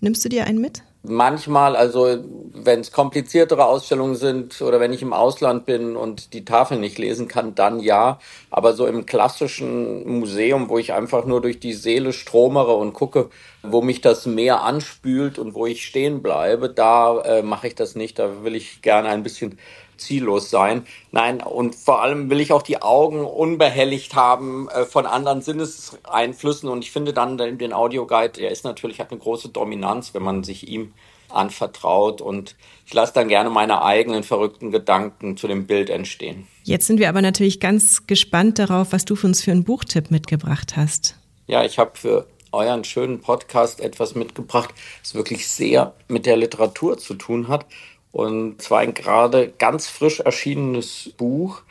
[0.00, 0.82] Nimmst du dir einen mit?
[1.02, 2.18] Manchmal, also
[2.52, 6.98] wenn es kompliziertere Ausstellungen sind oder wenn ich im Ausland bin und die Tafel nicht
[6.98, 8.18] lesen kann, dann ja.
[8.50, 13.30] Aber so im klassischen Museum, wo ich einfach nur durch die Seele stromere und gucke,
[13.62, 17.94] wo mich das Meer anspült und wo ich stehen bleibe, da äh, mache ich das
[17.94, 18.18] nicht.
[18.18, 19.58] Da will ich gerne ein bisschen
[20.00, 20.86] ziellos sein.
[21.12, 26.68] Nein, und vor allem will ich auch die Augen unbehelligt haben äh, von anderen Sinneseinflüssen.
[26.68, 30.42] Und ich finde dann den Audioguide, der ist natürlich, hat eine große Dominanz, wenn man
[30.44, 30.92] sich ihm
[31.28, 32.20] anvertraut.
[32.20, 36.46] Und ich lasse dann gerne meine eigenen verrückten Gedanken zu dem Bild entstehen.
[36.64, 40.10] Jetzt sind wir aber natürlich ganz gespannt darauf, was du für uns für einen Buchtipp
[40.10, 41.16] mitgebracht hast.
[41.46, 46.98] Ja, ich habe für euren schönen Podcast etwas mitgebracht, das wirklich sehr mit der Literatur
[46.98, 47.66] zu tun hat.
[48.12, 51.62] Und zwar ein gerade ganz frisch erschienenes Buch,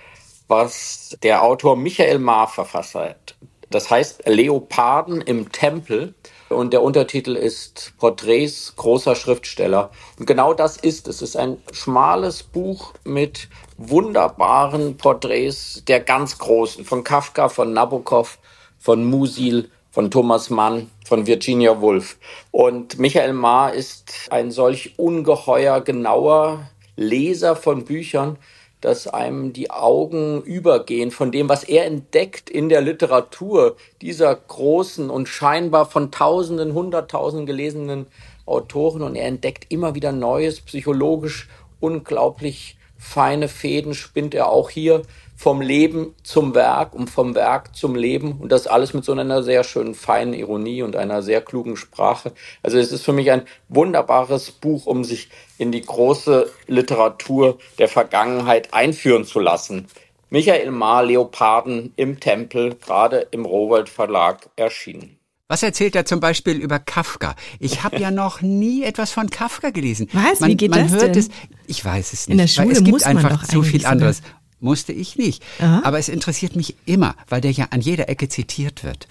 [0.47, 3.35] was der Autor Michael Mahr verfasst hat.
[3.69, 6.15] Das heißt Leoparden im Tempel.
[6.49, 9.91] Und der Untertitel ist Porträts großer Schriftsteller.
[10.17, 11.17] Und genau das ist es.
[11.17, 16.85] Es ist ein schmales Buch mit wunderbaren Porträts der ganz Großen.
[16.85, 18.39] Von Kafka, von Nabokov,
[18.79, 22.17] von Musil, von Thomas Mann, von Virginia Woolf.
[22.51, 28.37] Und Michael Mahr ist ein solch ungeheuer genauer Leser von Büchern,
[28.81, 35.09] dass einem die Augen übergehen von dem, was er entdeckt in der Literatur dieser großen
[35.09, 38.07] und scheinbar von Tausenden, Hunderttausenden gelesenen
[38.45, 39.01] Autoren.
[39.01, 41.49] Und er entdeckt immer wieder Neues, psychologisch
[41.81, 45.01] unglaublich feine Fäden spinnt er auch hier
[45.39, 49.41] vom Leben zum Werk und vom Werk zum Leben und das alles mit so einer
[49.41, 52.33] sehr schönen feinen Ironie und einer sehr klugen Sprache.
[52.61, 57.87] Also es ist für mich ein wunderbares Buch, um sich in die große Literatur der
[57.87, 59.87] Vergangenheit einführen zu lassen.
[60.29, 65.19] Michael Mahr, Leoparden im Tempel, gerade im Rowold Verlag erschienen.
[65.47, 67.35] Was erzählt er zum Beispiel über Kafka?
[67.59, 70.07] Ich habe ja noch nie etwas von Kafka gelesen.
[70.13, 70.41] Was?
[70.41, 71.23] Man, Wie geht man das hört denn?
[71.23, 71.29] Es,
[71.65, 72.33] ich weiß es nicht.
[72.33, 74.21] In der Schule es gibt muss man einfach doch zu viel anderes.
[74.61, 75.41] Musste ich nicht.
[75.59, 75.81] Aha.
[75.85, 79.07] Aber es interessiert mich immer, weil der ja an jeder Ecke zitiert wird.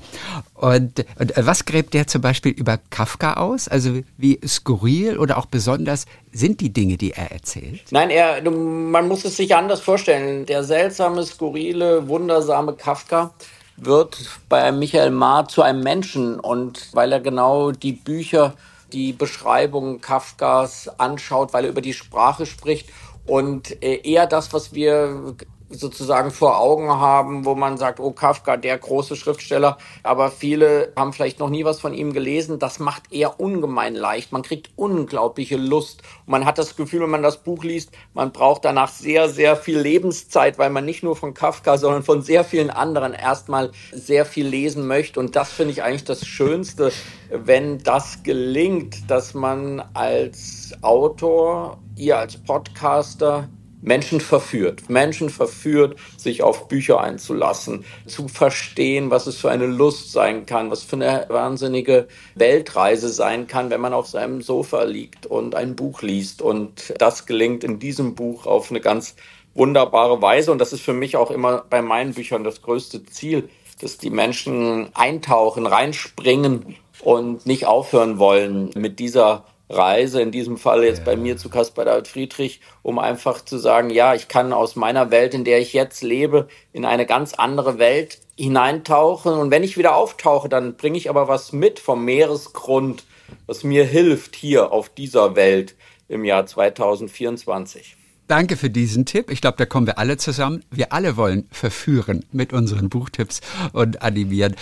[0.52, 3.66] Und, und was gräbt der zum Beispiel über Kafka aus?
[3.66, 7.80] Also wie skurril oder auch besonders sind die Dinge, die er erzählt?
[7.90, 10.44] Nein, er, man muss es sich anders vorstellen.
[10.44, 13.32] Der seltsame, skurrile, wundersame Kafka
[13.78, 18.54] wird bei Michael Mahr zu einem Menschen und weil er genau die Bücher,
[18.92, 22.88] die Beschreibungen Kafkas anschaut, weil er über die Sprache spricht
[23.28, 25.36] und äh, eher das, was wir
[25.70, 31.12] sozusagen vor Augen haben, wo man sagt, oh Kafka, der große Schriftsteller, aber viele haben
[31.12, 32.58] vielleicht noch nie was von ihm gelesen.
[32.58, 34.32] Das macht er ungemein leicht.
[34.32, 36.02] Man kriegt unglaubliche Lust.
[36.24, 39.56] Und man hat das Gefühl, wenn man das Buch liest, man braucht danach sehr, sehr
[39.56, 44.24] viel Lebenszeit, weil man nicht nur von Kafka, sondern von sehr vielen anderen erstmal sehr
[44.24, 45.20] viel lesen möchte.
[45.20, 46.92] Und das finde ich eigentlich das Schönste,
[47.30, 53.48] wenn das gelingt, dass man als Autor, ihr als Podcaster
[53.80, 54.88] Menschen verführt.
[54.90, 60.70] Menschen verführt, sich auf Bücher einzulassen, zu verstehen, was es für eine Lust sein kann,
[60.70, 65.76] was für eine wahnsinnige Weltreise sein kann, wenn man auf seinem Sofa liegt und ein
[65.76, 66.42] Buch liest.
[66.42, 69.14] Und das gelingt in diesem Buch auf eine ganz
[69.54, 70.50] wunderbare Weise.
[70.50, 73.48] Und das ist für mich auch immer bei meinen Büchern das größte Ziel,
[73.80, 80.84] dass die Menschen eintauchen, reinspringen und nicht aufhören wollen mit dieser Reise, in diesem Fall
[80.84, 84.76] jetzt bei mir zu Caspar David Friedrich, um einfach zu sagen, ja, ich kann aus
[84.76, 89.32] meiner Welt, in der ich jetzt lebe, in eine ganz andere Welt hineintauchen.
[89.32, 93.04] Und wenn ich wieder auftauche, dann bringe ich aber was mit vom Meeresgrund,
[93.46, 95.74] was mir hilft hier auf dieser Welt
[96.08, 97.96] im Jahr 2024.
[98.26, 99.30] Danke für diesen Tipp.
[99.30, 100.62] Ich glaube, da kommen wir alle zusammen.
[100.70, 103.40] Wir alle wollen verführen mit unseren Buchtipps
[103.72, 104.54] und animieren.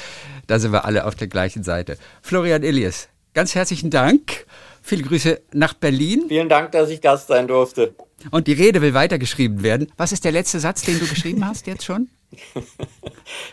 [0.46, 1.98] Da sind wir alle auf der gleichen Seite.
[2.22, 4.46] Florian Illies, ganz herzlichen Dank.
[4.86, 6.26] Viele Grüße nach Berlin.
[6.28, 7.96] Vielen Dank, dass ich Gast sein durfte.
[8.30, 9.92] Und die Rede will weitergeschrieben werden.
[9.96, 12.08] Was ist der letzte Satz, den du geschrieben hast jetzt schon?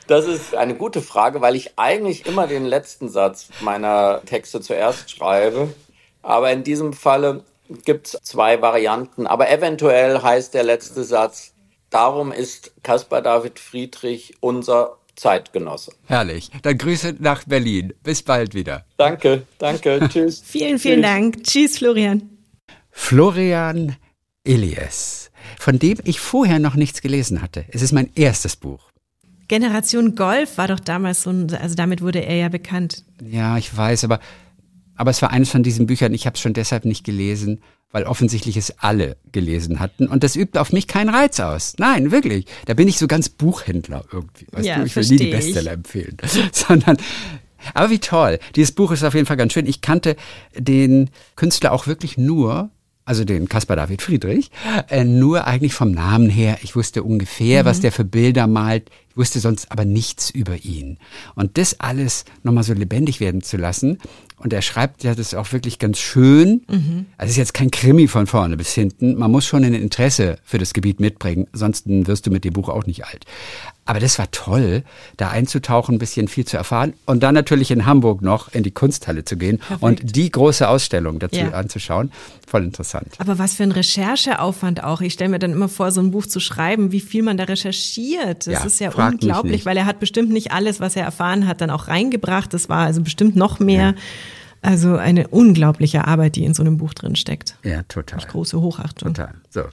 [0.08, 5.10] Das ist eine gute Frage, weil ich eigentlich immer den letzten Satz meiner Texte zuerst
[5.10, 5.74] schreibe.
[6.22, 7.44] Aber in diesem Falle
[7.84, 9.26] gibt es zwei Varianten.
[9.26, 11.54] Aber eventuell heißt der letzte Satz,
[11.90, 15.94] darum ist Caspar David Friedrich unser Zeitgenosse.
[16.06, 16.50] Herrlich.
[16.62, 17.94] Dann Grüße nach Berlin.
[18.04, 18.86] Bis bald wieder.
[18.98, 20.08] Danke, danke.
[20.10, 20.42] Tschüss.
[20.46, 21.12] vielen, vielen Tschüss.
[21.12, 21.44] Dank.
[21.44, 22.30] Tschüss, Florian.
[22.92, 23.96] Florian
[24.44, 27.66] Elias, von dem ich vorher noch nichts gelesen hatte.
[27.70, 28.92] Es ist mein erstes Buch.
[29.48, 33.04] Generation Golf war doch damals so ein, also damit wurde er ja bekannt.
[33.24, 34.20] Ja, ich weiß, aber,
[34.96, 37.62] aber es war eines von diesen Büchern, ich habe es schon deshalb nicht gelesen,
[37.94, 40.08] weil offensichtlich es alle gelesen hatten.
[40.08, 41.76] Und das übt auf mich keinen Reiz aus.
[41.78, 42.46] Nein, wirklich.
[42.66, 44.48] Da bin ich so ganz Buchhändler irgendwie.
[44.52, 46.18] Weißt ja, du, ich will nie die Bestseller empfehlen.
[46.52, 46.98] Sondern
[47.74, 48.40] aber wie toll.
[48.58, 49.68] Dieses Buch ist auf jeden Fall ganz schön.
[49.68, 50.18] Ich kannte
[50.58, 52.72] den Künstler auch wirklich nur
[53.06, 54.50] also den Caspar David Friedrich,
[54.90, 56.60] äh, nur eigentlich vom Namen her.
[56.62, 57.68] Ich wusste ungefähr, mhm.
[57.68, 58.90] was der für Bilder malt.
[59.14, 60.98] Ich wusste sonst aber nichts über ihn.
[61.36, 64.00] Und das alles nochmal so lebendig werden zu lassen.
[64.38, 66.64] Und er schreibt ja das auch wirklich ganz schön.
[66.68, 67.06] Mhm.
[67.18, 69.16] Also es ist jetzt kein Krimi von vorne bis hinten.
[69.16, 71.48] Man muss schon ein Interesse für das Gebiet mitbringen.
[71.54, 73.26] Sonst wirst du mit dem Buch auch nicht alt.
[73.86, 74.84] Aber das war toll,
[75.18, 78.72] da einzutauchen, ein bisschen viel zu erfahren und dann natürlich in Hamburg noch in die
[78.72, 79.84] Kunsthalle zu gehen Perfekt.
[79.84, 81.50] und die große Ausstellung dazu ja.
[81.50, 82.12] anzuschauen.
[82.48, 83.08] Voll interessant.
[83.18, 85.02] Aber was für ein Rechercheaufwand auch.
[85.02, 87.44] Ich stelle mir dann immer vor, so ein Buch zu schreiben, wie viel man da
[87.44, 88.48] recherchiert.
[88.48, 91.62] Das ja, ist ja unglaublich, weil er hat bestimmt nicht alles, was er erfahren hat,
[91.62, 92.54] dann auch reingebracht.
[92.54, 93.92] Das war also bestimmt noch mehr.
[93.92, 93.94] Ja.
[94.62, 97.58] Also eine unglaubliche Arbeit, die in so einem Buch drin steckt.
[97.64, 98.20] Ja, total.
[98.20, 99.14] Ich große Hochachtung.
[99.14, 99.34] Total.
[99.50, 99.64] So.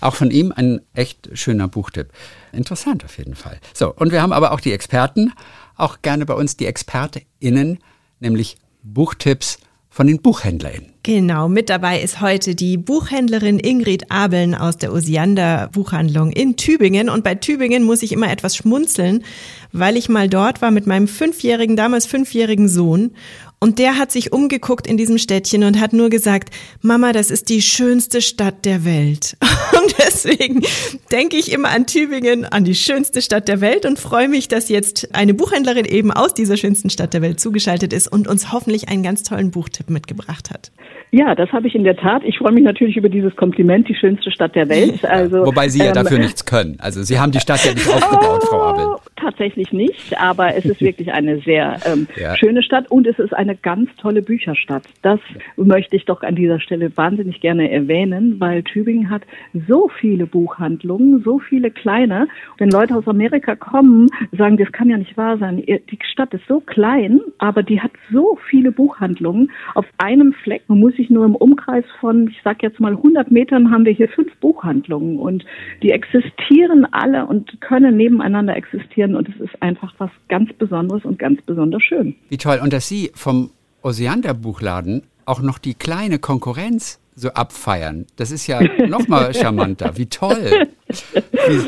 [0.00, 2.08] Auch von ihm ein echt schöner Buchtipp.
[2.52, 3.60] Interessant auf jeden Fall.
[3.74, 3.94] So.
[3.94, 5.32] Und wir haben aber auch die Experten,
[5.76, 7.78] auch gerne bei uns die ExpertInnen,
[8.18, 9.58] nämlich Buchtipps
[9.90, 10.92] von den BuchhändlerInnen.
[11.02, 17.08] Genau, mit dabei ist heute die Buchhändlerin Ingrid Abeln aus der Osiander Buchhandlung in Tübingen.
[17.08, 19.24] Und bei Tübingen muss ich immer etwas schmunzeln,
[19.72, 23.12] weil ich mal dort war mit meinem fünfjährigen, damals fünfjährigen Sohn.
[23.62, 26.48] Und der hat sich umgeguckt in diesem Städtchen und hat nur gesagt,
[26.80, 29.36] Mama, das ist die schönste Stadt der Welt.
[29.82, 30.62] Und deswegen
[31.12, 34.68] denke ich immer an Tübingen, an die schönste Stadt der Welt und freue mich, dass
[34.68, 38.88] jetzt eine Buchhändlerin eben aus dieser schönsten Stadt der Welt zugeschaltet ist und uns hoffentlich
[38.88, 40.70] einen ganz tollen Buchtipp mitgebracht hat.
[41.12, 42.22] Ja, das habe ich in der Tat.
[42.24, 45.04] Ich freue mich natürlich über dieses Kompliment, die schönste Stadt der Welt.
[45.04, 46.76] Also, Wobei Sie ja ähm, dafür nichts können.
[46.78, 48.86] Also Sie haben die Stadt ja nicht aufgebaut, oh, Frau Abel.
[49.16, 52.36] Tatsächlich nicht, aber es ist wirklich eine sehr ähm, ja.
[52.36, 54.84] schöne Stadt und es ist eine ganz tolle Bücherstadt.
[55.02, 55.20] Das
[55.56, 59.22] möchte ich doch an dieser Stelle wahnsinnig gerne erwähnen, weil Tübingen hat
[59.68, 62.28] so viele Buchhandlungen, so viele kleine.
[62.58, 65.56] Wenn Leute aus Amerika kommen, sagen, das kann ja nicht wahr sein.
[65.58, 70.62] Die Stadt ist so klein, aber die hat so viele Buchhandlungen auf einem Fleck.
[70.68, 73.92] Man muss sich nur im Umkreis von, ich sag jetzt mal 100 Metern, haben wir
[73.92, 75.44] hier fünf Buchhandlungen und
[75.82, 81.18] die existieren alle und können nebeneinander existieren und es ist einfach was ganz Besonderes und
[81.18, 82.14] ganz besonders schön.
[82.28, 82.60] Wie toll.
[82.62, 83.39] Und dass Sie vom
[83.82, 88.06] Osiander Buchladen auch noch die kleine Konkurrenz so abfeiern.
[88.16, 89.96] Das ist ja noch mal charmanter.
[89.96, 90.68] Wie toll.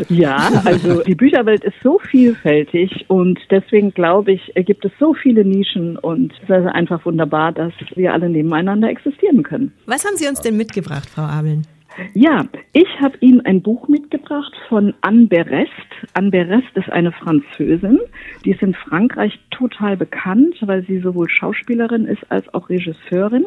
[0.08, 5.44] Ja, also die Bücherwelt ist so vielfältig und deswegen glaube ich, gibt es so viele
[5.44, 9.72] Nischen und es ist einfach wunderbar, dass wir alle nebeneinander existieren können.
[9.86, 11.66] Was haben Sie uns denn mitgebracht, Frau Abeln?
[12.14, 15.70] Ja, ich habe Ihnen ein Buch mitgebracht von Anne Berest.
[16.14, 18.00] Anne Berest ist eine Französin.
[18.44, 23.44] Die ist in Frankreich total bekannt, weil sie sowohl Schauspielerin ist als auch Regisseurin.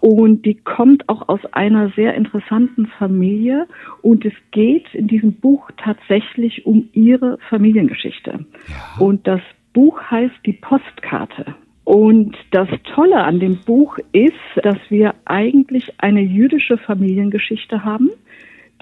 [0.00, 3.66] Und die kommt auch aus einer sehr interessanten Familie.
[4.02, 8.46] Und es geht in diesem Buch tatsächlich um ihre Familiengeschichte.
[8.68, 9.00] Ja.
[9.04, 9.40] Und das
[9.72, 11.54] Buch heißt Die Postkarte.
[11.88, 18.10] Und das Tolle an dem Buch ist, dass wir eigentlich eine jüdische Familiengeschichte haben,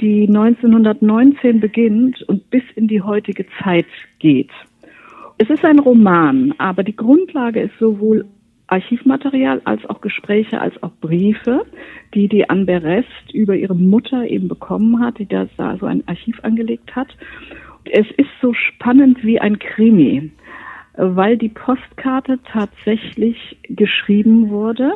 [0.00, 3.86] die 1919 beginnt und bis in die heutige Zeit
[4.18, 4.50] geht.
[5.38, 8.24] Es ist ein Roman, aber die Grundlage ist sowohl
[8.66, 11.64] Archivmaterial als auch Gespräche, als auch Briefe,
[12.12, 15.46] die die Anne Berest über ihre Mutter eben bekommen hat, die da
[15.78, 17.16] so ein Archiv angelegt hat.
[17.84, 20.32] Es ist so spannend wie ein Krimi
[20.96, 24.92] weil die Postkarte tatsächlich geschrieben wurde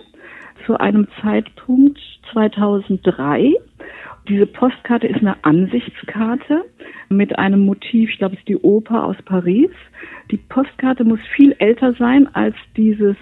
[0.67, 1.99] zu einem Zeitpunkt
[2.33, 3.55] 2003.
[4.29, 6.65] Diese Postkarte ist eine Ansichtskarte
[7.09, 9.71] mit einem Motiv, ich glaube, es ist die Oper aus Paris.
[10.31, 13.17] Die Postkarte muss viel älter sein als dieses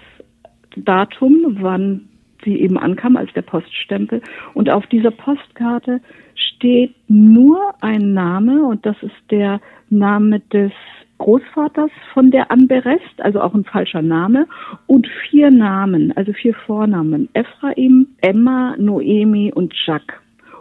[0.75, 2.09] Datum, wann
[2.43, 4.21] sie eben ankam, als der Poststempel.
[4.53, 6.01] Und auf dieser Postkarte
[6.35, 10.71] steht nur ein Name und das ist der Name des
[11.19, 14.47] Großvaters von der Anberest, also auch ein falscher Name,
[14.87, 17.29] und vier Namen, also vier Vornamen.
[17.33, 20.15] Ephraim, Emma, Noemi und Jacques.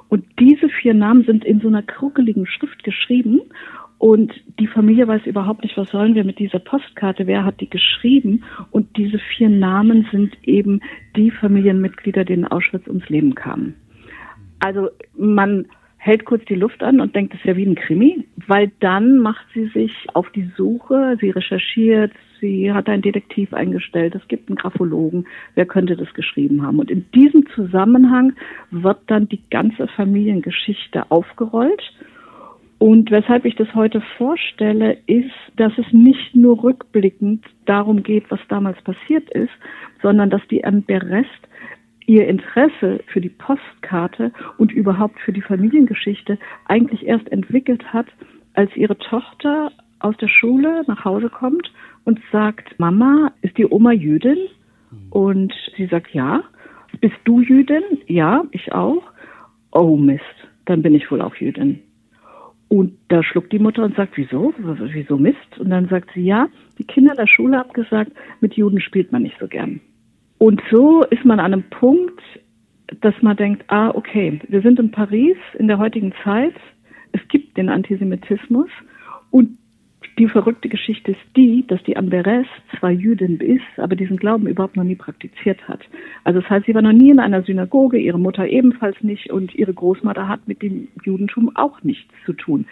[0.08, 3.40] Und diese vier Namen sind in so einer kruckeligen Schrift geschrieben
[3.98, 7.68] Und die Familie weiß überhaupt nicht, was sollen wir mit dieser Postkarte, wer hat die
[7.68, 8.44] geschrieben.
[8.70, 10.80] Und diese vier Namen sind eben
[11.16, 13.74] die Familienmitglieder, denen Auschwitz ums Leben kamen.
[14.60, 15.66] Also man
[15.98, 19.18] hält kurz die Luft an und denkt, das ist ja wie ein Krimi, weil dann
[19.18, 24.48] macht sie sich auf die Suche, sie recherchiert, sie hat einen Detektiv eingestellt, es gibt
[24.48, 26.78] einen Graphologen, wer könnte das geschrieben haben.
[26.78, 28.32] Und in diesem Zusammenhang
[28.70, 31.82] wird dann die ganze Familiengeschichte aufgerollt.
[32.78, 38.38] Und weshalb ich das heute vorstelle, ist, dass es nicht nur rückblickend darum geht, was
[38.48, 39.50] damals passiert ist,
[40.00, 41.48] sondern dass die Anne Berest
[42.08, 48.06] ihr Interesse für die Postkarte und überhaupt für die Familiengeschichte eigentlich erst entwickelt hat,
[48.54, 51.70] als ihre Tochter aus der Schule nach Hause kommt
[52.04, 54.38] und sagt, Mama, ist die Oma Jüdin?
[55.10, 56.42] Und sie sagt, ja.
[57.00, 57.82] Bist du Jüdin?
[58.06, 59.02] Ja, ich auch.
[59.70, 60.24] Oh Mist,
[60.64, 61.80] dann bin ich wohl auch Jüdin.
[62.68, 64.54] Und da schluckt die Mutter und sagt, wieso?
[64.56, 65.58] Wieso Mist?
[65.58, 69.22] Und dann sagt sie, ja, die Kinder der Schule haben gesagt, mit Juden spielt man
[69.22, 69.80] nicht so gern.
[70.38, 72.20] Und so ist man an einem Punkt,
[73.00, 76.54] dass man denkt, ah, okay, wir sind in Paris in der heutigen Zeit,
[77.12, 78.70] es gibt den Antisemitismus
[79.30, 79.58] und
[80.18, 82.46] die verrückte Geschichte ist die, dass die Amberes
[82.78, 85.80] zwar Jüdin ist, aber diesen Glauben überhaupt noch nie praktiziert hat.
[86.24, 89.54] Also das heißt, sie war noch nie in einer Synagoge, ihre Mutter ebenfalls nicht und
[89.54, 92.66] ihre Großmutter hat mit dem Judentum auch nichts zu tun.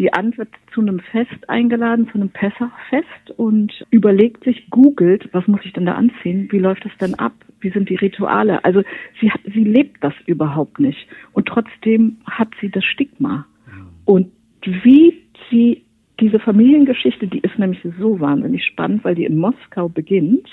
[0.00, 5.46] Die Anne wird zu einem Fest eingeladen, zu einem Pessachfest und überlegt sich, googelt, was
[5.46, 6.48] muss ich denn da anziehen?
[6.50, 7.34] Wie läuft das denn ab?
[7.60, 8.64] Wie sind die Rituale?
[8.64, 8.82] Also
[9.20, 11.06] sie, hat, sie lebt das überhaupt nicht.
[11.32, 13.46] Und trotzdem hat sie das Stigma.
[14.06, 14.32] Und
[14.64, 15.84] wie sie
[16.18, 20.48] diese Familiengeschichte, die ist nämlich so wahnsinnig spannend, weil die in Moskau beginnt,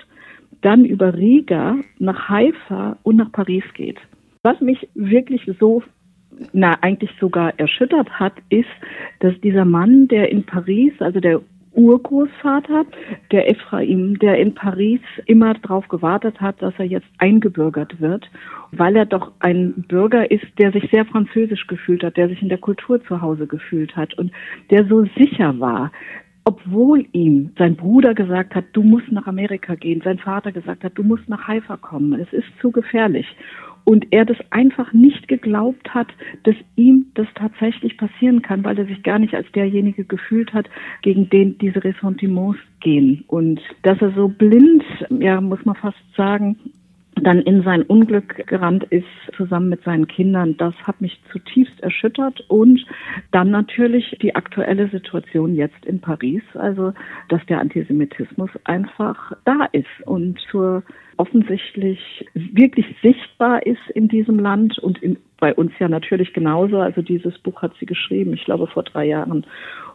[0.60, 3.98] dann über Riga nach Haifa und nach Paris geht.
[4.44, 5.84] Was mich wirklich so
[6.54, 8.66] na, eigentlich sogar erschüttert hat, ist,
[9.20, 11.42] dass dieser Mann, der in Paris, also der
[11.78, 12.86] Urgroßvater,
[13.32, 18.28] der Ephraim, der in Paris immer darauf gewartet hat, dass er jetzt eingebürgert wird,
[18.72, 22.50] weil er doch ein Bürger ist, der sich sehr französisch gefühlt hat, der sich in
[22.50, 24.32] der Kultur zu Hause gefühlt hat und
[24.72, 25.92] der so sicher war,
[26.46, 30.94] obwohl ihm sein Bruder gesagt hat, du musst nach Amerika gehen, sein Vater gesagt hat,
[30.96, 33.28] du musst nach Haifa kommen, es ist zu gefährlich
[33.88, 36.10] und er das einfach nicht geglaubt hat,
[36.44, 40.70] dass ihm das tatsächlich passieren kann, weil er sich gar nicht als derjenige gefühlt hat,
[41.04, 43.24] gegen den diese Ressentiments gehen.
[43.28, 44.84] Und dass er so blind,
[45.22, 46.58] ja, muss man fast sagen,
[47.16, 52.44] dann in sein Unglück gerannt ist, zusammen mit seinen Kindern, das hat mich zutiefst erschüttert.
[52.50, 52.86] Und
[53.32, 56.92] dann natürlich die aktuelle Situation jetzt in Paris, also
[57.30, 60.84] dass der Antisemitismus einfach da ist und zur
[61.18, 66.80] offensichtlich wirklich sichtbar ist in diesem Land und in, bei uns ja natürlich genauso.
[66.80, 69.46] Also dieses Buch hat sie geschrieben, ich glaube vor drei Jahren.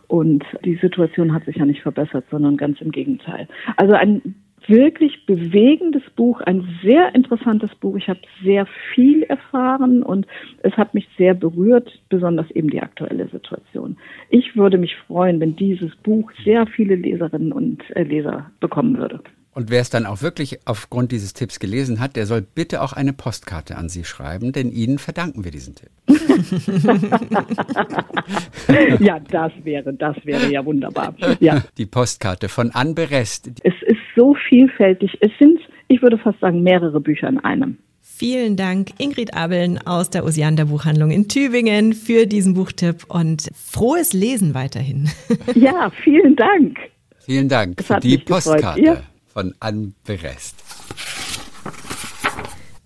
[0.08, 3.48] Und die Situation hat sich ja nicht verbessert, sondern ganz im Gegenteil.
[3.76, 4.34] Also ein
[4.68, 7.96] wirklich bewegendes Buch, ein sehr interessantes Buch.
[7.96, 10.26] Ich habe sehr viel erfahren und
[10.62, 13.96] es hat mich sehr berührt, besonders eben die aktuelle Situation.
[14.30, 19.20] Ich würde mich freuen, wenn dieses Buch sehr viele Leserinnen und äh, Leser bekommen würde.
[19.54, 22.94] Und wer es dann auch wirklich aufgrund dieses Tipps gelesen hat, der soll bitte auch
[22.94, 25.90] eine Postkarte an Sie schreiben, denn Ihnen verdanken wir diesen Tipp.
[29.00, 31.14] ja, das wäre, das wäre ja wunderbar.
[31.40, 31.62] Ja.
[31.76, 33.50] Die Postkarte von Anne Berest.
[33.62, 35.18] Es ist so vielfältig.
[35.20, 37.76] Es sind, ich würde fast sagen, mehrere Bücher in einem.
[38.00, 44.14] Vielen Dank, Ingrid Abeln aus der Osiander Buchhandlung in Tübingen für diesen Buchtipp und frohes
[44.14, 45.10] Lesen weiterhin.
[45.54, 46.78] Ja, vielen Dank.
[47.20, 50.56] Vielen Dank für die Postkarte von Anne Berest.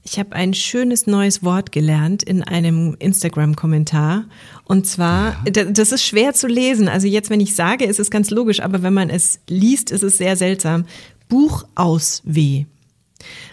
[0.04, 4.26] Ich habe ein schönes neues Wort gelernt in einem Instagram-Kommentar.
[4.64, 5.64] Und zwar, ja.
[5.64, 6.88] das ist schwer zu lesen.
[6.88, 10.04] Also jetzt, wenn ich sage, ist es ganz logisch, aber wenn man es liest, ist
[10.04, 10.84] es sehr seltsam.
[11.28, 12.66] Buchausweh.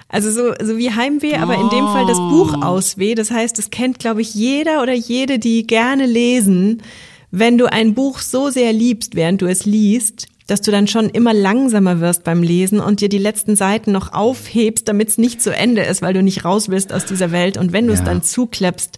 [0.08, 2.64] Also so, so wie Heimweh, aber in dem Fall das Buch oh.
[2.64, 3.16] ausweh.
[3.16, 6.84] Das heißt, es kennt, glaube ich, jeder oder jede, die gerne lesen.
[7.32, 11.10] Wenn du ein Buch so sehr liebst, während du es liest, dass du dann schon
[11.10, 15.42] immer langsamer wirst beim Lesen und dir die letzten Seiten noch aufhebst, damit es nicht
[15.42, 17.58] zu Ende ist, weil du nicht raus willst aus dieser Welt.
[17.58, 18.06] Und wenn du es ja.
[18.06, 18.98] dann zuklappst,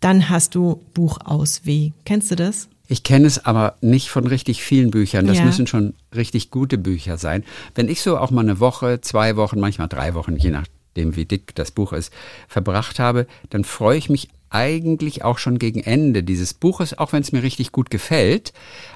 [0.00, 1.92] dann hast du Buchausweh.
[2.04, 2.68] Kennst du das?
[2.88, 5.26] Ich kenne es aber nicht von richtig vielen Büchern.
[5.26, 5.44] Das ja.
[5.44, 7.44] müssen schon richtig gute Bücher sein.
[7.74, 11.24] Wenn ich so auch mal eine Woche, zwei Wochen, manchmal drei Wochen, je nachdem wie
[11.24, 12.12] dick das Buch ist,
[12.48, 17.22] verbracht habe, dann freue ich mich eigentlich auch schon gegen Ende dieses Buches, auch wenn
[17.22, 18.52] es mir richtig gut gefällt,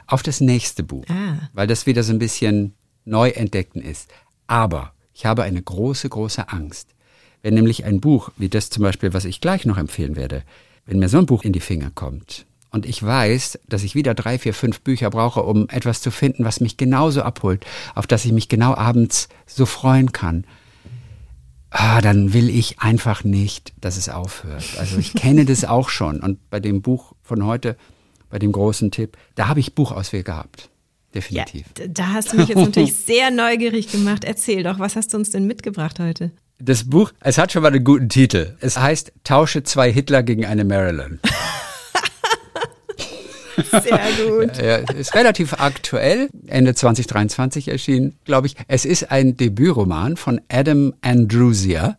[0.07, 1.49] auf das nächste Buch, ah.
[1.53, 4.11] weil das wieder so ein bisschen neu entdeckten ist.
[4.47, 6.91] Aber ich habe eine große, große Angst.
[7.43, 10.43] Wenn nämlich ein Buch, wie das zum Beispiel, was ich gleich noch empfehlen werde,
[10.85, 14.15] wenn mir so ein Buch in die Finger kommt Und ich weiß, dass ich wieder
[14.15, 18.25] drei, vier, fünf Bücher brauche, um etwas zu finden, was mich genauso abholt, auf das
[18.25, 20.45] ich mich genau abends so freuen kann.
[21.79, 24.65] Ah, dann will ich einfach nicht, dass es aufhört.
[24.79, 26.21] Also ich kenne das auch schon.
[26.21, 27.77] Und bei dem Buch von heute,
[28.31, 30.71] bei dem großen Tipp, da habe ich Buchauswähl gehabt.
[31.15, 31.67] Definitiv.
[31.79, 34.25] Ja, da hast du mich jetzt natürlich sehr neugierig gemacht.
[34.25, 36.31] Erzähl doch, was hast du uns denn mitgebracht heute?
[36.59, 38.57] Das Buch, es hat schon mal einen guten Titel.
[38.61, 41.21] Es heißt Tausche zwei Hitler gegen eine Marilyn.
[43.71, 44.57] Sehr gut.
[44.59, 48.57] Ja, ist relativ aktuell, Ende 2023 erschienen, glaube ich.
[48.69, 51.97] Es ist ein Debütroman von Adam Andrusia.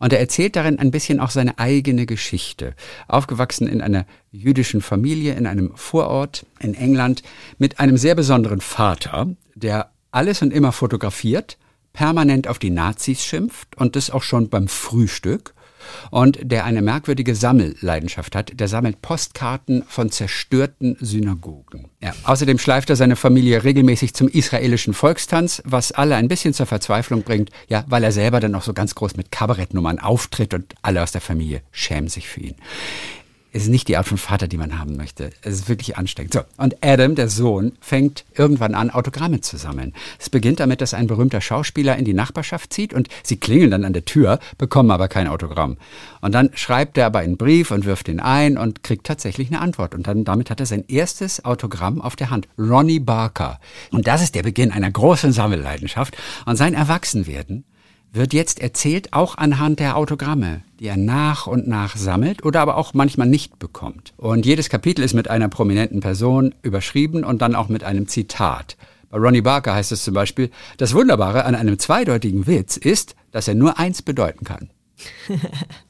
[0.00, 2.74] Und er erzählt darin ein bisschen auch seine eigene Geschichte.
[3.08, 7.22] Aufgewachsen in einer jüdischen Familie in einem Vorort in England
[7.58, 11.58] mit einem sehr besonderen Vater, der alles und immer fotografiert,
[11.92, 15.54] permanent auf die Nazis schimpft und das auch schon beim Frühstück
[16.10, 18.58] und der eine merkwürdige Sammelleidenschaft hat.
[18.58, 21.90] Der sammelt Postkarten von zerstörten Synagogen.
[22.00, 22.12] Ja.
[22.24, 27.22] Außerdem schleift er seine Familie regelmäßig zum israelischen Volkstanz, was alle ein bisschen zur Verzweiflung
[27.22, 31.02] bringt, ja, weil er selber dann auch so ganz groß mit Kabarettnummern auftritt und alle
[31.02, 32.54] aus der Familie schämen sich für ihn
[33.52, 35.30] es ist nicht die Art von Vater, die man haben möchte.
[35.42, 36.34] Es ist wirklich ansteckend.
[36.34, 39.94] So, und Adam, der Sohn, fängt irgendwann an, Autogramme zu sammeln.
[40.18, 43.84] Es beginnt damit, dass ein berühmter Schauspieler in die Nachbarschaft zieht und sie klingeln dann
[43.84, 45.78] an der Tür, bekommen aber kein Autogramm.
[46.20, 49.60] Und dann schreibt er aber einen Brief und wirft ihn ein und kriegt tatsächlich eine
[49.60, 49.94] Antwort.
[49.94, 52.48] Und dann damit hat er sein erstes Autogramm auf der Hand.
[52.58, 53.60] Ronnie Barker.
[53.90, 56.16] Und das ist der Beginn einer großen Sammelleidenschaft.
[56.44, 57.64] Und sein Erwachsenwerden
[58.12, 62.76] wird jetzt erzählt, auch anhand der Autogramme, die er nach und nach sammelt oder aber
[62.76, 64.12] auch manchmal nicht bekommt.
[64.16, 68.76] Und jedes Kapitel ist mit einer prominenten Person überschrieben und dann auch mit einem Zitat.
[69.10, 73.48] Bei Ronnie Barker heißt es zum Beispiel, das Wunderbare an einem zweideutigen Witz ist, dass
[73.48, 74.70] er nur eins bedeuten kann.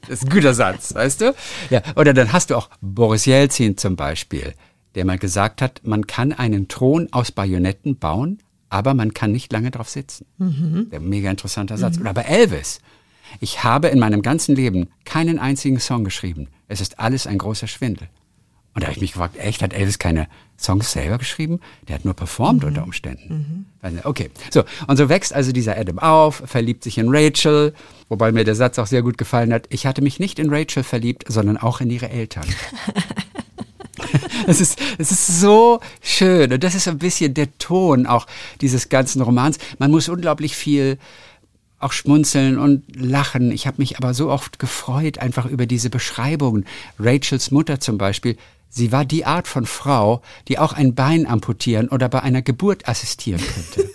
[0.01, 1.35] Das ist ein guter Satz, weißt du?
[1.69, 4.53] Ja, oder dann hast du auch Boris Jelzin zum Beispiel,
[4.95, 8.39] der mal gesagt hat, man kann einen Thron aus Bajonetten bauen,
[8.69, 10.25] aber man kann nicht lange drauf sitzen.
[10.37, 10.89] Mhm.
[10.91, 11.95] Der mega interessanter Satz.
[11.95, 12.01] Mhm.
[12.01, 12.79] Oder bei Elvis.
[13.39, 16.47] Ich habe in meinem ganzen Leben keinen einzigen Song geschrieben.
[16.67, 18.07] Es ist alles ein großer Schwindel.
[18.73, 21.59] Und da habe ich mich gefragt, echt, hat Elvis keine Songs selber geschrieben?
[21.87, 22.69] Der hat nur performt mhm.
[22.69, 23.65] unter Umständen.
[23.81, 23.99] Mhm.
[24.03, 24.63] Okay, so.
[24.87, 27.73] Und so wächst also dieser Adam auf, verliebt sich in Rachel,
[28.09, 29.65] wobei mir der Satz auch sehr gut gefallen hat.
[29.69, 32.45] Ich hatte mich nicht in Rachel verliebt, sondern auch in ihre Eltern.
[34.47, 36.51] Es ist, es ist so schön.
[36.51, 38.25] Und das ist ein bisschen der Ton auch
[38.61, 39.59] dieses ganzen Romans.
[39.77, 40.97] Man muss unglaublich viel
[41.79, 43.51] auch schmunzeln und lachen.
[43.51, 46.65] Ich habe mich aber so oft gefreut einfach über diese Beschreibungen.
[46.99, 48.37] Rachels Mutter zum Beispiel,
[48.69, 52.87] sie war die Art von Frau, die auch ein Bein amputieren oder bei einer Geburt
[52.87, 53.89] assistieren könnte.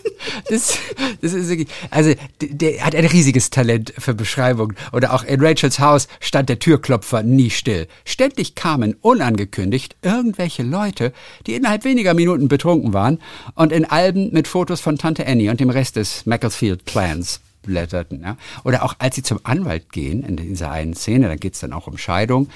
[0.48, 0.78] Das,
[1.20, 4.76] das ist wirklich, also der hat ein riesiges Talent für Beschreibungen.
[4.92, 7.86] Oder auch in Rachels Haus stand der Türklopfer nie still.
[8.04, 11.12] Ständig kamen unangekündigt irgendwelche Leute,
[11.46, 13.20] die innerhalb weniger Minuten betrunken waren
[13.54, 18.22] und in Alben mit Fotos von Tante Annie und dem Rest des Macclesfield Clans blätterten.
[18.22, 18.36] Ja?
[18.64, 21.72] Oder auch als sie zum Anwalt gehen, in dieser einen Szene, da geht es dann
[21.72, 22.48] auch um Scheidung,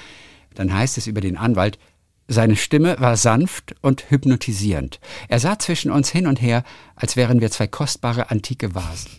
[0.55, 1.77] dann heißt es über den Anwalt,
[2.29, 4.99] seine Stimme war sanft und hypnotisierend.
[5.27, 6.63] Er sah zwischen uns hin und her,
[6.95, 9.09] als wären wir zwei kostbare antike Vasen.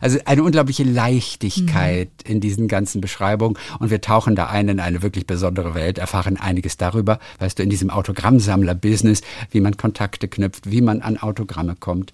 [0.00, 2.32] Also eine unglaubliche Leichtigkeit mhm.
[2.32, 6.36] in diesen ganzen Beschreibungen und wir tauchen da ein in eine wirklich besondere Welt, erfahren
[6.36, 9.20] einiges darüber, weißt du, in diesem Autogrammsammler-Business,
[9.50, 12.12] wie man Kontakte knüpft, wie man an Autogramme kommt.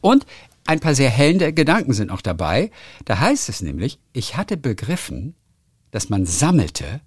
[0.00, 0.26] Und
[0.66, 2.70] ein paar sehr hellende Gedanken sind auch dabei.
[3.04, 5.34] Da heißt es nämlich, ich hatte begriffen,
[5.90, 7.00] dass man sammelte,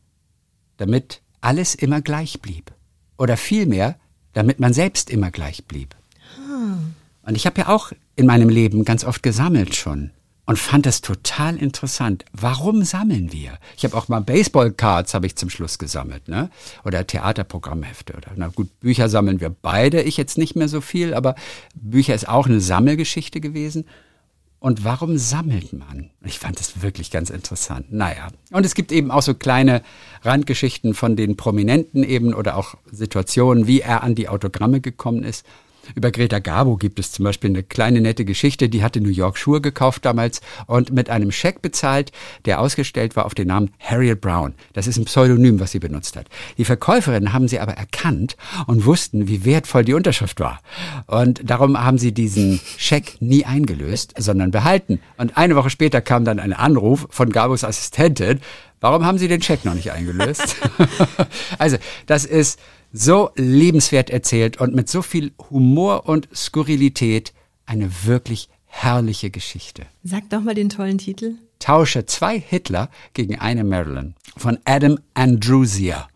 [0.77, 2.71] damit alles immer gleich blieb.
[3.17, 3.95] Oder vielmehr,
[4.33, 5.95] damit man selbst immer gleich blieb.
[6.35, 6.95] Hm.
[7.21, 10.11] Und ich habe ja auch in meinem Leben ganz oft gesammelt schon
[10.45, 12.25] und fand das total interessant.
[12.33, 13.57] Warum sammeln wir?
[13.77, 16.49] Ich habe auch mal Baseballcards habe ich zum Schluss gesammelt, ne?
[16.83, 21.13] Oder Theaterprogrammhefte oder na gut, Bücher sammeln wir beide, ich jetzt nicht mehr so viel,
[21.13, 21.35] aber
[21.75, 23.85] Bücher ist auch eine Sammelgeschichte gewesen
[24.65, 26.09] und warum sammelt man?
[26.23, 27.93] Ich fand das wirklich ganz interessant.
[27.93, 29.83] Naja, und es gibt eben auch so kleine
[30.23, 35.45] Randgeschichten von den Prominenten eben oder auch Situationen, wie er an die Autogramme gekommen ist.
[35.93, 39.37] Über Greta Garbo gibt es zum Beispiel eine kleine nette Geschichte, die hatte New York
[39.37, 42.11] Schuhe gekauft damals und mit einem Scheck bezahlt,
[42.45, 44.53] der ausgestellt war auf den Namen Harriet Brown.
[44.73, 46.27] Das ist ein Pseudonym, was sie benutzt hat.
[46.57, 50.59] Die Verkäuferin haben sie aber erkannt und wussten, wie wertvoll die Unterschrift war.
[51.07, 54.99] Und darum haben sie diesen Scheck nie eingelöst, sondern behalten.
[55.17, 58.39] Und eine Woche später kam dann ein Anruf von Garbos Assistentin,
[58.81, 60.57] Warum haben Sie den Scheck noch nicht eingelöst?
[61.57, 62.59] also, das ist
[62.97, 67.33] so lebenswert erzählt und mit so viel Humor und Skurrilität
[67.65, 69.85] eine wirklich herrliche Geschichte.
[70.03, 71.33] Sag doch mal den tollen Titel.
[71.59, 76.07] Tausche zwei Hitler gegen eine Marilyn von Adam Andrusia.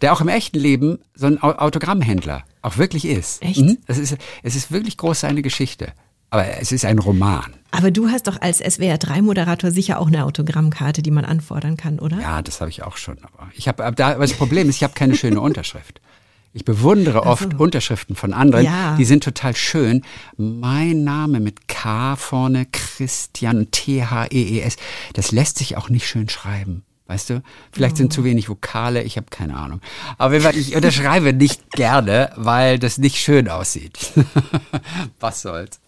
[0.00, 3.42] Der auch im echten Leben so ein Au- Autogrammhändler auch wirklich ist.
[3.42, 3.60] Echt?
[3.60, 3.78] Mhm.
[3.86, 5.92] Es ist, es ist wirklich groß seine Geschichte.
[6.34, 7.44] Aber es ist ein Roman.
[7.70, 12.18] Aber du hast doch als SWR3-Moderator sicher auch eine Autogrammkarte, die man anfordern kann, oder?
[12.20, 13.18] Ja, das habe ich auch schon.
[13.22, 16.00] Aber ich habe, aber da, aber das Problem ist, ich habe keine schöne Unterschrift.
[16.52, 18.96] Ich bewundere oft Unterschriften von anderen, Ja.
[18.96, 20.02] die sind total schön.
[20.36, 24.76] Mein Name mit K vorne, Christian T-H-E-E-S,
[25.12, 26.82] das lässt sich auch nicht schön schreiben.
[27.06, 27.42] Weißt du?
[27.70, 29.80] Vielleicht sind zu wenig Vokale, ich habe keine Ahnung.
[30.18, 34.10] Aber ich unterschreibe nicht gerne, weil das nicht schön aussieht.
[35.20, 35.78] Was soll's?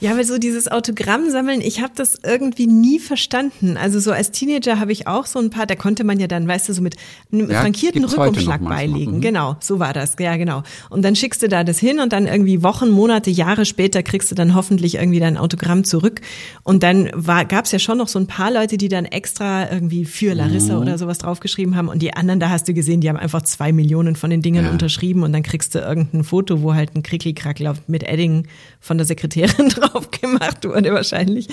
[0.00, 3.76] Ja, weil so dieses Autogramm sammeln, ich habe das irgendwie nie verstanden.
[3.76, 6.46] Also so als Teenager habe ich auch so ein paar, da konnte man ja dann,
[6.48, 6.96] weißt du, so mit
[7.32, 9.16] einem Ja, frankierten Rückumschlag beilegen.
[9.16, 9.20] Mhm.
[9.20, 10.16] Genau, so war das.
[10.18, 10.62] Ja, genau.
[10.90, 14.30] Und dann schickst du da das hin und dann irgendwie Wochen, Monate, Jahre später kriegst
[14.30, 16.20] du dann hoffentlich irgendwie dein Autogramm zurück.
[16.64, 17.10] Und dann
[17.48, 20.74] gab es ja schon noch so ein paar Leute, die dann extra irgendwie für Larissa
[20.74, 20.80] Mhm.
[20.82, 21.88] oder sowas draufgeschrieben haben.
[21.88, 24.64] Und die anderen, da hast du gesehen, die haben einfach zwei Millionen von den Dingen
[24.64, 24.70] Ja.
[24.70, 28.46] unterschrieben und dann kriegst du irgendein Foto, wo halt ein Krickli-Krackel mit Edding
[28.80, 31.48] von der Sekretärin drauf gemacht wurde wahrscheinlich.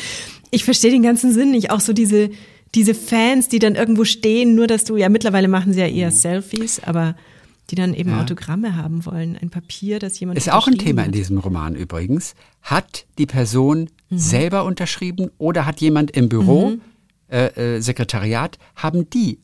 [0.51, 1.71] Ich verstehe den ganzen Sinn nicht.
[1.71, 2.29] Auch so diese,
[2.75, 6.11] diese Fans, die dann irgendwo stehen, nur dass du, ja mittlerweile machen sie ja eher
[6.11, 7.15] Selfies, aber
[7.69, 9.37] die dann eben Autogramme haben wollen.
[9.39, 11.15] Ein Papier, das jemand Ist auch ein Thema in hat.
[11.15, 12.33] diesem Roman übrigens.
[12.63, 14.17] Hat die Person Mhm.
[14.17, 16.77] selber unterschrieben oder hat jemand im Büro,
[17.31, 19.37] äh, äh, Sekretariat, haben die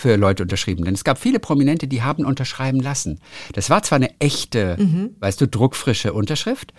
[0.00, 0.84] für Leute unterschrieben?
[0.84, 3.20] Denn es gab viele Prominente, die haben unterschreiben lassen.
[3.52, 5.10] Das war zwar eine echte, Mhm.
[5.20, 6.72] weißt du, druckfrische Unterschrift,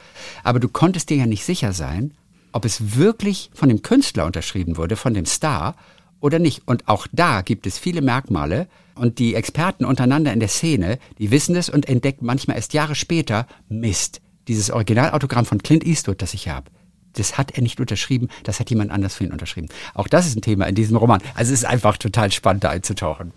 [0.44, 2.14] aber du konntest dir ja nicht sicher sein,
[2.52, 5.76] ob es wirklich von dem Künstler unterschrieben wurde, von dem Star
[6.20, 6.64] oder nicht.
[6.66, 8.68] Und auch da gibt es viele Merkmale.
[8.96, 12.94] Und die Experten untereinander in der Szene, die wissen es und entdecken manchmal erst Jahre
[12.94, 16.70] später, Mist, dieses Originalautogramm von Clint Eastwood, das ich habe,
[17.14, 19.68] das hat er nicht unterschrieben, das hat jemand anders für ihn unterschrieben.
[19.94, 21.22] Auch das ist ein Thema in diesem Roman.
[21.36, 23.32] Also es ist einfach total spannend, da einzutauchen.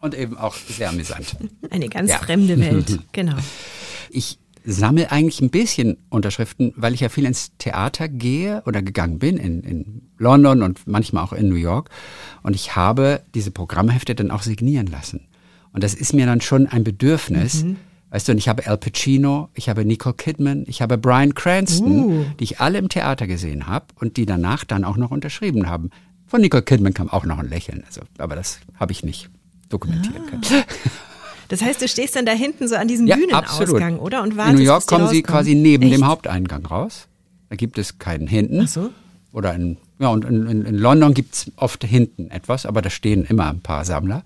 [0.00, 1.36] Und eben auch sehr amüsant.
[1.70, 2.18] Eine ganz Ja.
[2.18, 2.98] fremde Welt.
[3.12, 3.36] Genau.
[4.10, 9.18] Ich sammle eigentlich ein bisschen Unterschriften, weil ich ja viel ins Theater gehe oder gegangen
[9.18, 11.88] bin, in, in London und manchmal auch in New York.
[12.42, 15.26] Und ich habe diese Programmhefte dann auch signieren lassen.
[15.72, 17.64] Und das ist mir dann schon ein Bedürfnis.
[18.10, 22.04] Weißt du, und ich habe Al Pacino, ich habe Nicole Kidman, ich habe Brian Cranston,
[22.04, 22.24] Uh.
[22.40, 25.90] die ich alle im Theater gesehen habe und die danach dann auch noch unterschrieben haben.
[26.26, 29.30] Von Nicole Kidman kam auch noch ein Lächeln, also, aber das habe ich nicht
[29.68, 30.42] dokumentieren können.
[31.48, 34.00] Das heißt, du stehst dann da hinten so an diesem Ja, Bühnenausgang, absolut.
[34.02, 34.22] oder?
[34.22, 35.94] Und In wartest, New York kommen sie quasi neben Echt?
[35.96, 37.08] dem Haupteingang raus.
[37.48, 38.60] Da gibt es keinen hinten.
[38.62, 38.90] Ach so.
[39.32, 43.24] Oder in, ja, und in, in, in London gibt's oft hinten etwas, aber da stehen
[43.24, 44.22] immer ein paar Sammler.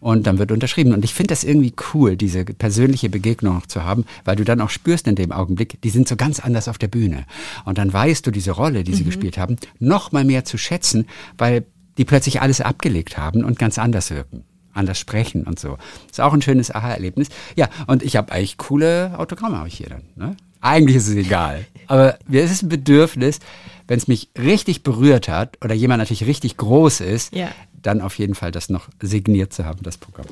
[0.00, 0.92] Und dann wird unterschrieben.
[0.92, 4.60] Und ich finde das irgendwie cool, diese persönliche Begegnung noch zu haben, weil du dann
[4.60, 7.24] auch spürst in dem Augenblick, die sind so ganz anders auf der Bühne.
[7.64, 11.06] Und dann weißt du diese Rolle, die sie gespielt haben, noch mal mehr zu schätzen,
[11.36, 11.64] weil
[11.96, 14.44] die plötzlich alles abgelegt haben und ganz anders wirken
[14.78, 15.76] anders sprechen und so.
[16.10, 17.28] Ist auch ein schönes Aha-Erlebnis.
[17.56, 20.02] Ja, und ich habe eigentlich coole Autogramme habe ich hier dann.
[20.14, 20.36] Ne?
[20.60, 21.66] Eigentlich ist es egal.
[21.86, 23.40] Aber mir ist es ein Bedürfnis,
[23.86, 27.48] wenn es mich richtig berührt hat oder jemand natürlich richtig groß ist, Ja.
[27.82, 30.26] Dann auf jeden Fall das noch signiert zu haben, das Programm.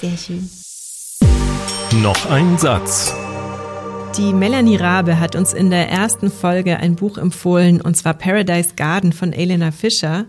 [0.00, 0.48] Sehr schön.
[2.02, 3.12] Noch ein Satz.
[4.16, 8.70] Die Melanie Rabe hat uns in der ersten Folge ein Buch empfohlen, und zwar Paradise
[8.76, 10.26] Garden von Elena Fischer.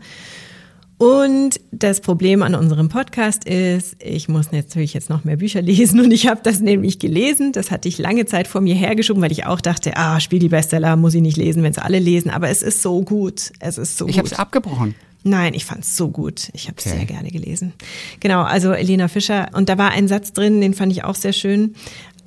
[0.98, 6.00] Und das Problem an unserem Podcast ist, ich muss natürlich jetzt noch mehr Bücher lesen
[6.00, 7.52] und ich habe das nämlich gelesen.
[7.52, 10.50] Das hatte ich lange Zeit vor mir hergeschoben, weil ich auch dachte, ah, Spiel die
[10.50, 12.30] Bestseller muss ich nicht lesen, wenn es alle lesen.
[12.32, 13.52] Aber es ist so gut.
[13.60, 14.20] Es ist so Ich gut.
[14.20, 14.96] habe es abgebrochen.
[15.28, 16.50] Nein, ich fand es so gut.
[16.54, 16.98] Ich habe es Okay.
[16.98, 17.74] sehr gerne gelesen.
[18.20, 19.50] Genau, also Elena Fischer.
[19.54, 21.74] Und da war ein Satz drin, den fand ich auch sehr schön.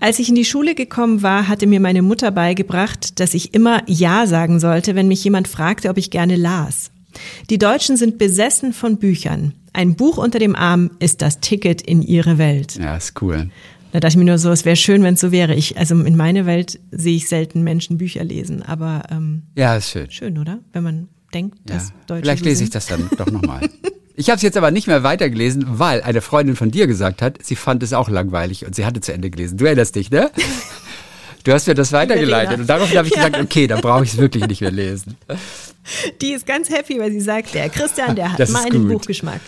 [0.00, 3.82] Als ich in die Schule gekommen war, hatte mir meine Mutter beigebracht, dass ich immer
[3.86, 6.90] Ja sagen sollte, wenn mich jemand fragte, ob ich gerne las.
[7.50, 9.54] Die Deutschen sind besessen von Büchern.
[9.72, 12.76] Ein Buch unter dem Arm ist das Ticket in ihre Welt.
[12.76, 13.50] Ja, ist cool.
[13.92, 15.54] Da dachte ich mir nur so, es wäre schön, wenn es so wäre.
[15.54, 19.90] Ich, also in meine Welt sehe ich selten Menschen Bücher lesen, aber ähm, Ja, ist
[19.90, 20.10] schön.
[20.10, 20.58] schön, oder?
[20.72, 21.74] Wenn man denkt, Ja.
[21.76, 23.68] dass Deutsche Vielleicht lese ich das dann doch nochmal.
[24.16, 27.38] Ich habe es jetzt aber nicht mehr weitergelesen, weil eine Freundin von dir gesagt hat,
[27.42, 29.58] sie fand es auch langweilig und sie hatte zu Ende gelesen.
[29.58, 30.30] Du erinnerst dich, ne?
[31.44, 33.28] Du hast mir das weitergeleitet und daraufhin habe ich Ja.
[33.28, 35.16] gesagt, okay, dann brauche ich es wirklich nicht mehr lesen.
[36.20, 38.92] Die ist ganz happy, weil sie sagt, der Christian, der hat Das meinen gut.
[38.98, 39.40] Buchgeschmack.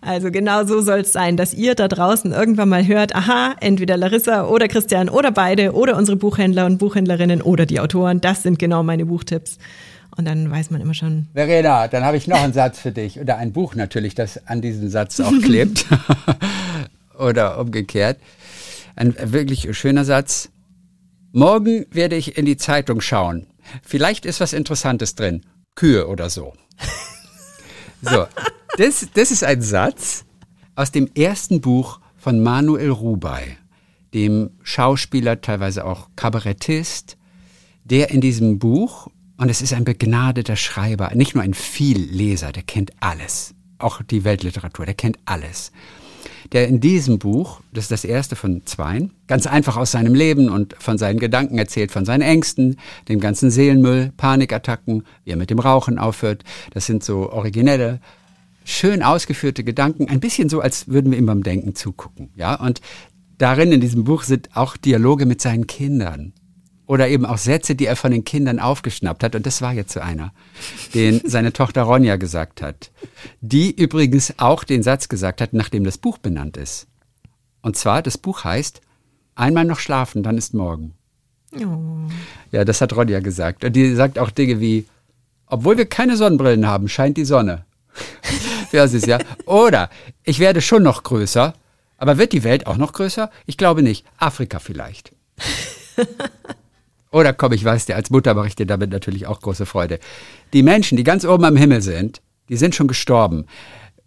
[0.00, 3.96] Also genau so soll es sein, dass ihr da draußen irgendwann mal hört, aha, entweder
[3.96, 8.58] Larissa oder Christian oder beide oder unsere Buchhändler und Buchhändlerinnen oder die Autoren, das sind
[8.58, 9.58] genau meine Buchtipps.
[10.16, 13.18] Und dann weiß man immer schon, Verena, dann habe ich noch einen Satz für dich.
[13.18, 15.86] Oder ein Buch natürlich, das an diesem Satz auch klebt.
[17.18, 18.18] Oder umgekehrt.
[18.96, 20.50] Ein wirklich schöner Satz.
[21.32, 23.46] Morgen werde ich in die Zeitung schauen.
[23.82, 25.42] Vielleicht ist was Interessantes drin.
[25.74, 26.52] Kühe oder so.
[28.06, 28.26] So,
[28.76, 30.26] das, das ist ein Satz
[30.74, 33.56] aus dem ersten Buch von Manuel Rubey,
[34.12, 37.16] dem Schauspieler, teilweise auch Kabarettist,
[37.84, 42.62] der in diesem Buch, und es ist ein begnadeter Schreiber, nicht nur ein Vielleser, der
[42.62, 45.72] kennt alles, auch die Weltliteratur, der kennt alles
[46.52, 50.48] der in diesem Buch, das ist das erste von zweien, ganz einfach aus seinem Leben
[50.48, 52.76] und von seinen Gedanken erzählt, von seinen Ängsten,
[53.08, 56.44] dem ganzen Seelenmüll, Panikattacken, wie er mit dem Rauchen aufhört.
[56.72, 58.00] Das sind so originelle,
[58.64, 62.30] schön ausgeführte Gedanken, ein bisschen so, als würden wir ihm beim Denken zugucken.
[62.36, 62.80] Ja, und
[63.38, 66.32] darin in diesem Buch sind auch Dialoge mit seinen Kindern
[66.86, 69.34] oder eben auch Sätze, die er von den Kindern aufgeschnappt hat.
[69.34, 70.32] Und das war jetzt so einer,
[70.92, 72.90] den seine Tochter Ronja gesagt hat.
[73.40, 76.86] Die übrigens auch den Satz gesagt hat, nachdem das Buch benannt ist.
[77.62, 78.82] Und zwar, das Buch heißt,
[79.34, 80.92] einmal noch schlafen, dann ist morgen.
[81.54, 82.10] Oh.
[82.52, 83.64] Ja, das hat Ronja gesagt.
[83.64, 84.86] Und die sagt auch Dinge wie,
[85.46, 87.64] obwohl wir keine Sonnenbrillen haben, scheint die Sonne.
[88.72, 89.18] ja, ist ja.
[89.46, 89.88] Oder,
[90.24, 91.54] ich werde schon noch größer,
[91.96, 93.30] aber wird die Welt auch noch größer?
[93.46, 94.04] Ich glaube nicht.
[94.18, 95.12] Afrika vielleicht.
[97.14, 100.00] Oder komm, ich weiß dir, als Mutter mache ich dir damit natürlich auch große Freude.
[100.52, 103.46] Die Menschen, die ganz oben am Himmel sind, die sind schon gestorben.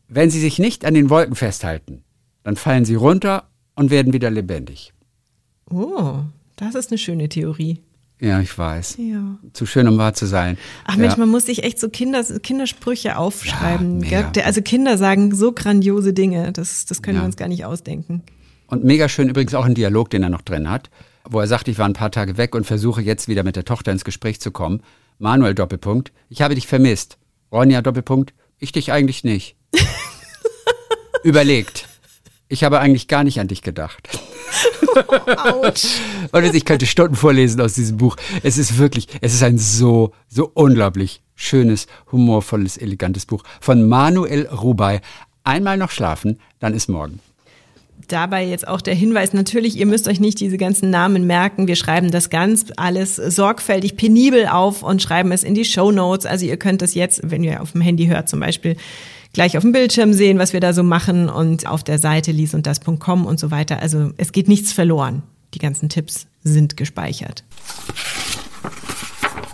[0.10, 2.04] Wenn sie sich nicht an den Wolken festhalten,
[2.44, 4.92] dann fallen sie runter und werden wieder lebendig.
[5.72, 6.16] Oh,
[6.58, 7.80] das ist eine schöne Theorie.
[8.20, 8.98] Ja, ich weiß.
[9.00, 9.38] Ja.
[9.54, 10.58] Zu schön, um wahr zu sein.
[10.84, 11.00] Ach ja.
[11.00, 14.04] Mensch, man muss sich echt so Kinder, Kindersprüche aufschreiben.
[14.04, 18.24] Ja, also Kinder sagen so grandiose Dinge, das, das können wir uns gar nicht ausdenken.
[18.66, 20.90] Und mega schön übrigens auch ein Dialog, den er noch drin hat
[21.30, 23.66] wo er sagt, ich war ein paar Tage weg und versuche jetzt wieder mit der
[23.66, 24.82] Tochter ins Gespräch zu kommen.
[25.20, 27.18] Manuel Doppelpunkt, ich habe dich vermisst.
[27.52, 29.56] Ronja Doppelpunkt, ich dich eigentlich nicht.
[31.24, 31.88] Überlegt.
[32.50, 34.08] Ich habe eigentlich gar nicht an dich gedacht.
[35.38, 36.00] Autsch.
[36.32, 38.16] Und ich könnte Stunden vorlesen aus diesem Buch.
[38.44, 44.48] Es ist wirklich, es ist ein so, so unglaublich schönes, humorvolles, elegantes Buch von Manuel
[44.48, 45.00] Rubey.
[45.44, 47.20] Einmal noch schlafen, dann ist morgen
[48.12, 51.68] dabei jetzt auch der Hinweis, natürlich, ihr müsst euch nicht diese ganzen Namen merken.
[51.68, 56.26] Wir schreiben das ganz alles sorgfältig, penibel auf und schreiben es in die Show Notes.
[56.26, 58.78] Also ihr könnt das jetzt, wenn ihr auf dem Handy hört zum Beispiel,
[59.34, 62.54] gleich auf dem Bildschirm sehen, was wir da so machen und auf der Seite lies
[62.54, 63.82] und das.com und so weiter.
[63.82, 65.24] Also es geht nichts verloren.
[65.54, 67.44] Die ganzen Tipps sind gespeichert.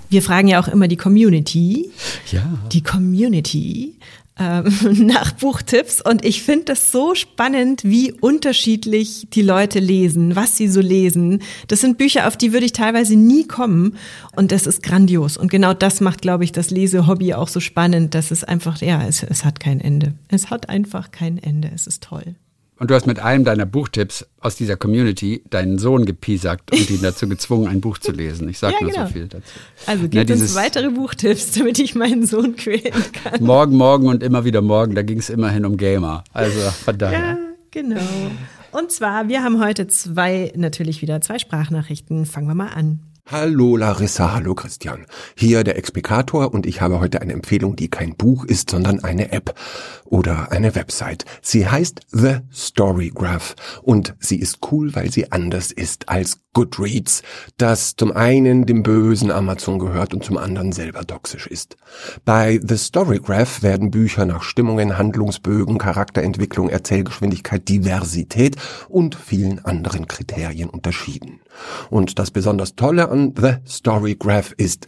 [0.10, 1.90] Wir fragen ja auch immer die Community.
[2.32, 2.44] Ja.
[2.72, 3.96] Die Community
[4.40, 4.66] ähm,
[5.06, 10.68] nach Buchtipps und ich finde das so spannend, wie unterschiedlich die Leute lesen, was sie
[10.68, 11.42] so lesen.
[11.68, 13.98] Das sind Bücher, auf die würde ich teilweise nie kommen
[14.36, 15.38] und das ist grandios.
[15.38, 19.06] Und genau das macht, glaube ich, das Lesehobby auch so spannend, dass es einfach, ja,
[19.08, 20.14] es, es hat kein Ende.
[20.30, 21.70] Es hat einfach kein Ende.
[21.74, 22.36] Es ist toll.
[22.84, 27.02] Und du hast mit einem deiner Buchtipps aus dieser Community deinen Sohn gepiesackt und ihn
[27.02, 28.50] dazu gezwungen, ein Buch zu lesen.
[28.50, 29.06] Ich sage ja, nur genau.
[29.06, 29.54] so viel dazu.
[29.86, 33.42] Also gibt ja, uns weitere Buchtipps, damit ich meinen Sohn quälen kann.
[33.42, 36.26] Morgen, morgen und immer wieder morgen, da ging es immerhin um Gamer.
[36.34, 36.60] Also
[36.98, 37.20] daher.
[37.20, 37.38] Ja,
[37.72, 38.02] genau.
[38.74, 42.26] Und zwar, wir haben heute zwei, natürlich wieder zwei Sprachnachrichten.
[42.26, 43.00] Fangen wir mal an.
[43.32, 45.06] Hallo Larissa, hallo Christian.
[45.38, 49.32] Hier der Explikator und ich habe heute eine Empfehlung, die kein Buch ist, sondern eine
[49.32, 49.58] App
[50.04, 51.24] oder eine Website.
[51.42, 57.24] Sie heißt The Storygraph und sie ist cool, weil sie anders ist als Goodreads,
[57.58, 61.78] das zum einen dem bösen Amazon gehört und zum anderen selber toxisch ist.
[62.26, 68.58] Bei The Storygraph werden Bücher nach Stimmungen, Handlungsbögen, Charakterentwicklung, Erzählgeschwindigkeit, Diversität
[68.88, 71.40] und vielen anderen Kriterien unterschieden.
[71.90, 74.88] Und das besonders Tolle an The Storygraph ist,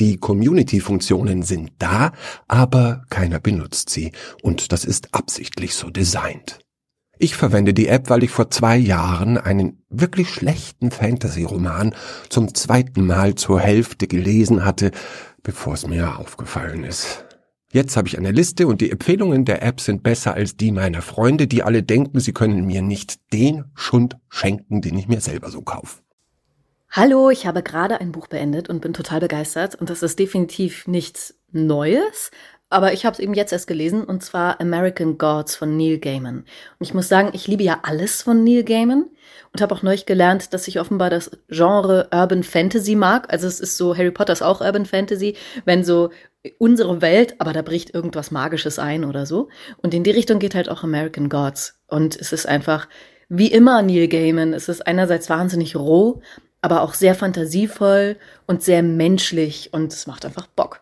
[0.00, 2.12] die Community-Funktionen sind da,
[2.48, 4.12] aber keiner benutzt sie.
[4.42, 6.60] Und das ist absichtlich so designt.
[7.18, 11.94] Ich verwende die App, weil ich vor zwei Jahren einen wirklich schlechten Fantasy-Roman
[12.28, 14.90] zum zweiten Mal zur Hälfte gelesen hatte,
[15.42, 17.24] bevor es mir aufgefallen ist.
[17.72, 21.02] Jetzt habe ich eine Liste und die Empfehlungen der App sind besser als die meiner
[21.02, 25.50] Freunde, die alle denken, sie können mir nicht den Schund schenken, den ich mir selber
[25.50, 26.03] so kaufe.
[26.96, 29.74] Hallo, ich habe gerade ein Buch beendet und bin total begeistert.
[29.74, 32.30] Und das ist definitiv nichts Neues,
[32.70, 36.44] aber ich habe es eben jetzt erst gelesen, und zwar American Gods von Neil Gaiman.
[36.78, 39.06] Und ich muss sagen, ich liebe ja alles von Neil Gaiman
[39.52, 43.26] und habe auch neulich gelernt, dass ich offenbar das Genre Urban Fantasy mag.
[43.32, 45.34] Also es ist so, Harry Potter ist auch Urban Fantasy,
[45.64, 46.10] wenn so
[46.58, 49.48] unsere Welt, aber da bricht irgendwas Magisches ein oder so.
[49.78, 51.76] Und in die Richtung geht halt auch American Gods.
[51.88, 52.86] Und es ist einfach,
[53.28, 56.22] wie immer Neil Gaiman, es ist einerseits wahnsinnig roh,
[56.64, 60.80] aber auch sehr fantasievoll und sehr menschlich und es macht einfach Bock.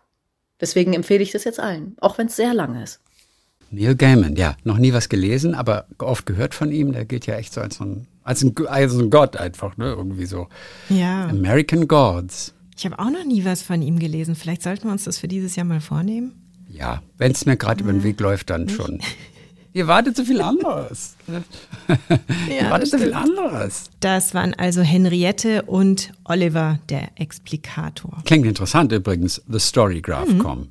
[0.60, 3.00] Deswegen empfehle ich das jetzt allen, auch wenn es sehr lang ist.
[3.72, 6.92] Neil Gaiman, ja, noch nie was gelesen, aber oft gehört von ihm.
[6.92, 10.26] Der gilt ja echt so als ein, als ein, als ein Gott einfach, ne, irgendwie
[10.26, 10.46] so.
[10.88, 11.26] Ja.
[11.26, 12.54] American Gods.
[12.76, 14.36] Ich habe auch noch nie was von ihm gelesen.
[14.36, 16.32] Vielleicht sollten wir uns das für dieses Jahr mal vornehmen.
[16.68, 19.00] Ja, wenn es mir gerade über den Weg läuft, dann schon.
[19.74, 21.16] Ihr wartet so viel anderes.
[21.28, 23.84] Ihr wartet so viel anderes.
[24.00, 28.22] Das waren also Henriette und Oliver, der Explikator.
[28.24, 30.68] Klingt interessant übrigens, The Storygraph.com.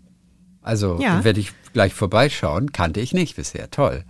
[0.61, 1.23] Also Ja.
[1.23, 2.71] werde ich gleich vorbeischauen.
[2.71, 3.71] Kannte ich nicht bisher.
[3.71, 4.03] Toll.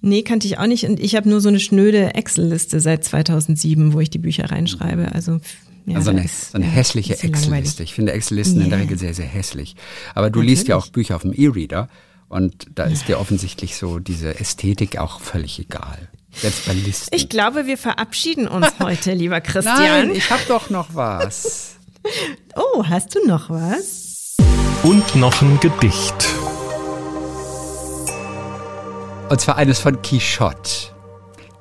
[0.00, 0.84] Nee, kannte ich auch nicht.
[0.84, 5.12] Und ich habe nur so eine schnöde Excel-Liste seit 2007, wo ich die Bücher reinschreibe.
[5.12, 5.40] Also,
[5.86, 7.14] ja, also eine, ist, so eine ja, hässliche.
[7.22, 7.82] Excel-Liste.
[7.84, 8.82] Ich finde Excel-Listen in der Ja.
[8.84, 9.76] Regel sehr, sehr hässlich.
[10.14, 10.88] Aber du liest ja auch.
[10.88, 11.88] Bücher auf dem E-Reader
[12.28, 16.08] und da ist dir offensichtlich so diese Ästhetik auch völlig egal.
[16.30, 17.14] Selbst bei Listen.
[17.14, 19.76] Ich glaube, wir verabschieden uns heute, lieber Christian.
[19.78, 21.76] Nein, ich habe doch noch was.
[22.54, 24.36] oh, hast du noch was?
[24.82, 26.28] Und noch ein Gedicht.
[29.30, 30.92] Und zwar eines von Quichotte.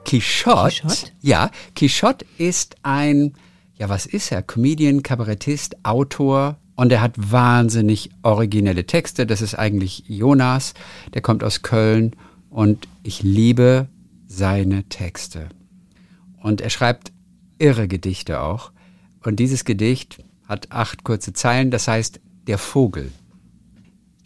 [0.06, 1.12] Quichotte, Quichotte?
[1.22, 3.34] ja, Quichotte ist ein,
[3.78, 4.42] ja, was ist er?
[4.42, 9.26] Comedian, Kabarettist, Autor und er hat wahnsinnig originelle Texte.
[9.26, 10.74] Das ist eigentlich Jonas,
[11.14, 12.16] der kommt aus Köln
[12.50, 13.90] und ich liebe
[14.28, 15.50] seine Texte.
[16.42, 17.12] Und er schreibt
[17.58, 18.72] irre Gedichte auch.
[19.24, 23.12] Und dieses Gedicht hat acht kurze Zeilen, das heißt Der Vogel.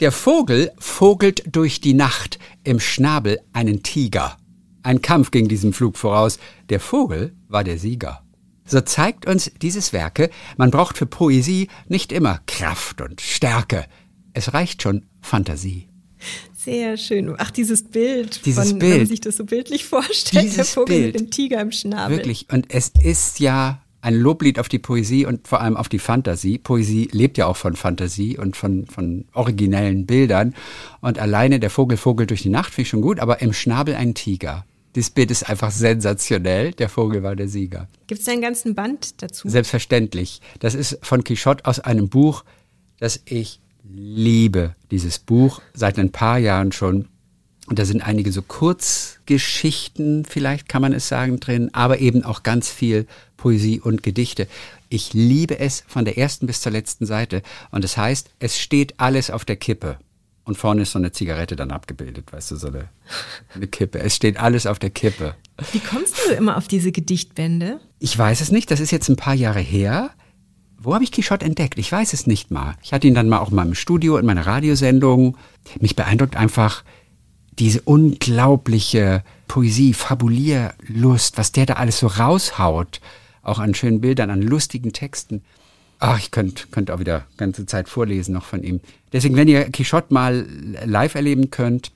[0.00, 4.36] Der Vogel vogelt durch die Nacht, im Schnabel einen Tiger.
[4.82, 6.38] Ein Kampf ging diesem Flug voraus.
[6.68, 8.21] Der Vogel war der Sieger.
[8.64, 13.86] So zeigt uns dieses Werke, man braucht für Poesie nicht immer Kraft und Stärke.
[14.34, 15.88] Es reicht schon Fantasie.
[16.56, 17.34] Sehr schön.
[17.38, 18.46] Ach, dieses Bild.
[18.46, 18.98] Dieses von, Wenn Bild.
[18.98, 21.14] man sich das so bildlich vorstellt, der Dieses Vogel Bild.
[21.14, 22.18] mit dem Tiger im Schnabel.
[22.18, 22.46] Wirklich.
[22.52, 26.58] Und es ist ja ein Loblied auf die Poesie und vor allem auf die Fantasie.
[26.58, 30.54] Poesie lebt ja auch von Fantasie und von, von originellen Bildern.
[31.00, 33.94] Und alleine der Vogel vogelt durch die Nacht finde ich schon gut, aber im Schnabel
[33.94, 34.64] ein Tiger.
[34.94, 36.72] Dieses Bild ist einfach sensationell.
[36.72, 37.88] Der Vogel war der Sieger.
[38.06, 39.48] Gibt es einen ganzen Band dazu?
[39.48, 40.40] Selbstverständlich.
[40.60, 42.44] Das ist von Quichotte aus einem Buch,
[42.98, 44.74] das ich liebe.
[44.90, 47.08] Dieses Buch seit ein paar Jahren schon.
[47.68, 52.42] Und da sind einige so Kurzgeschichten, vielleicht kann man es sagen, drin, aber eben auch
[52.42, 54.48] ganz viel Poesie und Gedichte.
[54.88, 57.42] Ich liebe es von der ersten bis zur letzten Seite.
[57.70, 59.96] Und das heißt, es steht alles auf der Kippe.
[60.44, 62.88] Und vorne ist so eine Zigarette dann abgebildet, weißt du, so eine,
[63.54, 64.00] eine Kippe.
[64.00, 65.36] Es steht alles auf der Kippe.
[65.70, 67.80] Wie kommst du immer auf diese Gedichtbände?
[68.00, 70.10] Ich weiß es nicht, das ist jetzt ein paar Jahre her.
[70.78, 71.78] Wo habe ich Quichotte entdeckt?
[71.78, 72.74] Ich weiß es nicht mal.
[72.82, 75.36] Ich hatte ihn dann mal auch mal im Studio in meiner Radiosendung.
[75.78, 76.82] Mich beeindruckt einfach
[77.58, 83.00] diese unglaubliche Poesie, Fabulierlust, was der da alles so raushaut.
[83.42, 85.44] Auch an schönen Bildern, an lustigen Texten.
[86.04, 88.80] Ach, ich könnte könnt auch wieder ganze Zeit vorlesen noch von ihm.
[89.12, 90.44] Deswegen, wenn ihr Quichotte mal
[90.84, 91.92] live erleben könnt,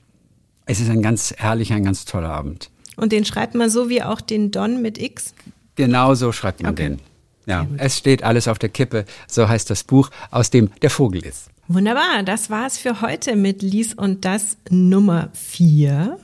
[0.65, 2.69] es ist ein ganz herrlicher, ein ganz toller Abend.
[2.95, 5.33] Und den schreibt man so wie auch den Don mit X?
[5.75, 6.89] Genau so schreibt man Okay.
[6.91, 6.99] den.
[7.47, 9.03] Ja, es steht alles auf der Kippe.
[9.27, 11.49] So heißt das Buch, aus dem der Vogel ist.
[11.67, 16.17] Wunderbar, das war's für heute mit Lies und das Nummer 4.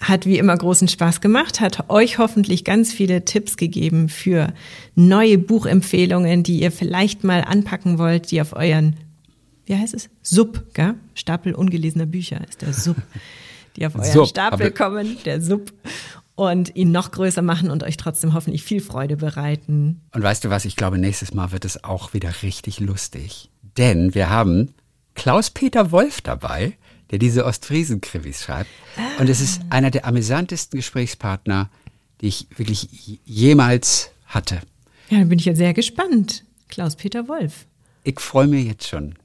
[0.00, 4.52] Hat wie immer großen Spaß gemacht, hat euch hoffentlich ganz viele Tipps gegeben für
[4.94, 8.96] neue Buchempfehlungen, die ihr vielleicht mal anpacken wollt, die auf euren,
[9.64, 10.10] wie heißt es?
[10.22, 10.94] Sub, gell?
[11.14, 12.96] Stapel ungelesener Bücher ist der Sub.
[13.76, 15.72] Die auf euren Sub, Stapel kommen, der Sub.
[16.34, 20.02] Und ihn noch größer machen und euch trotzdem hoffentlich viel Freude bereiten.
[20.12, 23.50] Und weißt du was, ich glaube, nächstes Mal wird es auch wieder richtig lustig.
[23.78, 24.74] Denn wir haben
[25.14, 26.74] Klaus-Peter Wolf dabei,
[27.10, 28.70] der diese Ostfriesen-Krimis schreibt.
[29.18, 31.68] Und es ist einer der amüsantesten Gesprächspartner,
[32.20, 34.60] die ich wirklich jemals hatte.
[35.10, 36.44] Ja, dann bin ich ja sehr gespannt.
[36.68, 37.66] Klaus-Peter Wolf.
[38.02, 39.14] Ich freue mich jetzt schon.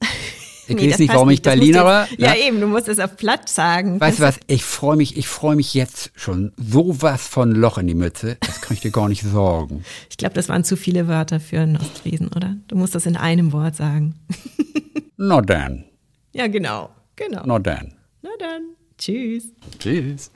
[0.68, 2.08] Ich Nee, weiß nicht, warum ich musst du Berliner war.
[2.18, 4.00] Ja, eben, du musst es auf Platt sagen.
[4.00, 7.88] Weißt du was, ich freue mich, ich freue mich jetzt schon sowas von Loch in
[7.88, 8.36] die Mütze.
[8.38, 9.84] Das kann ich dir gar nicht sagen.
[10.08, 12.56] Ich glaube, das waren zu viele Wörter für einen Ostfriesen, oder?
[12.68, 14.14] Du musst das in einem Wort sagen.
[15.16, 15.82] Na dann,
[16.32, 16.90] Ja, genau.
[17.16, 17.42] Genau.
[17.44, 17.94] na dann.
[18.22, 18.76] Na dann.
[18.98, 19.52] Tschüss.
[19.78, 20.30] Tschüss.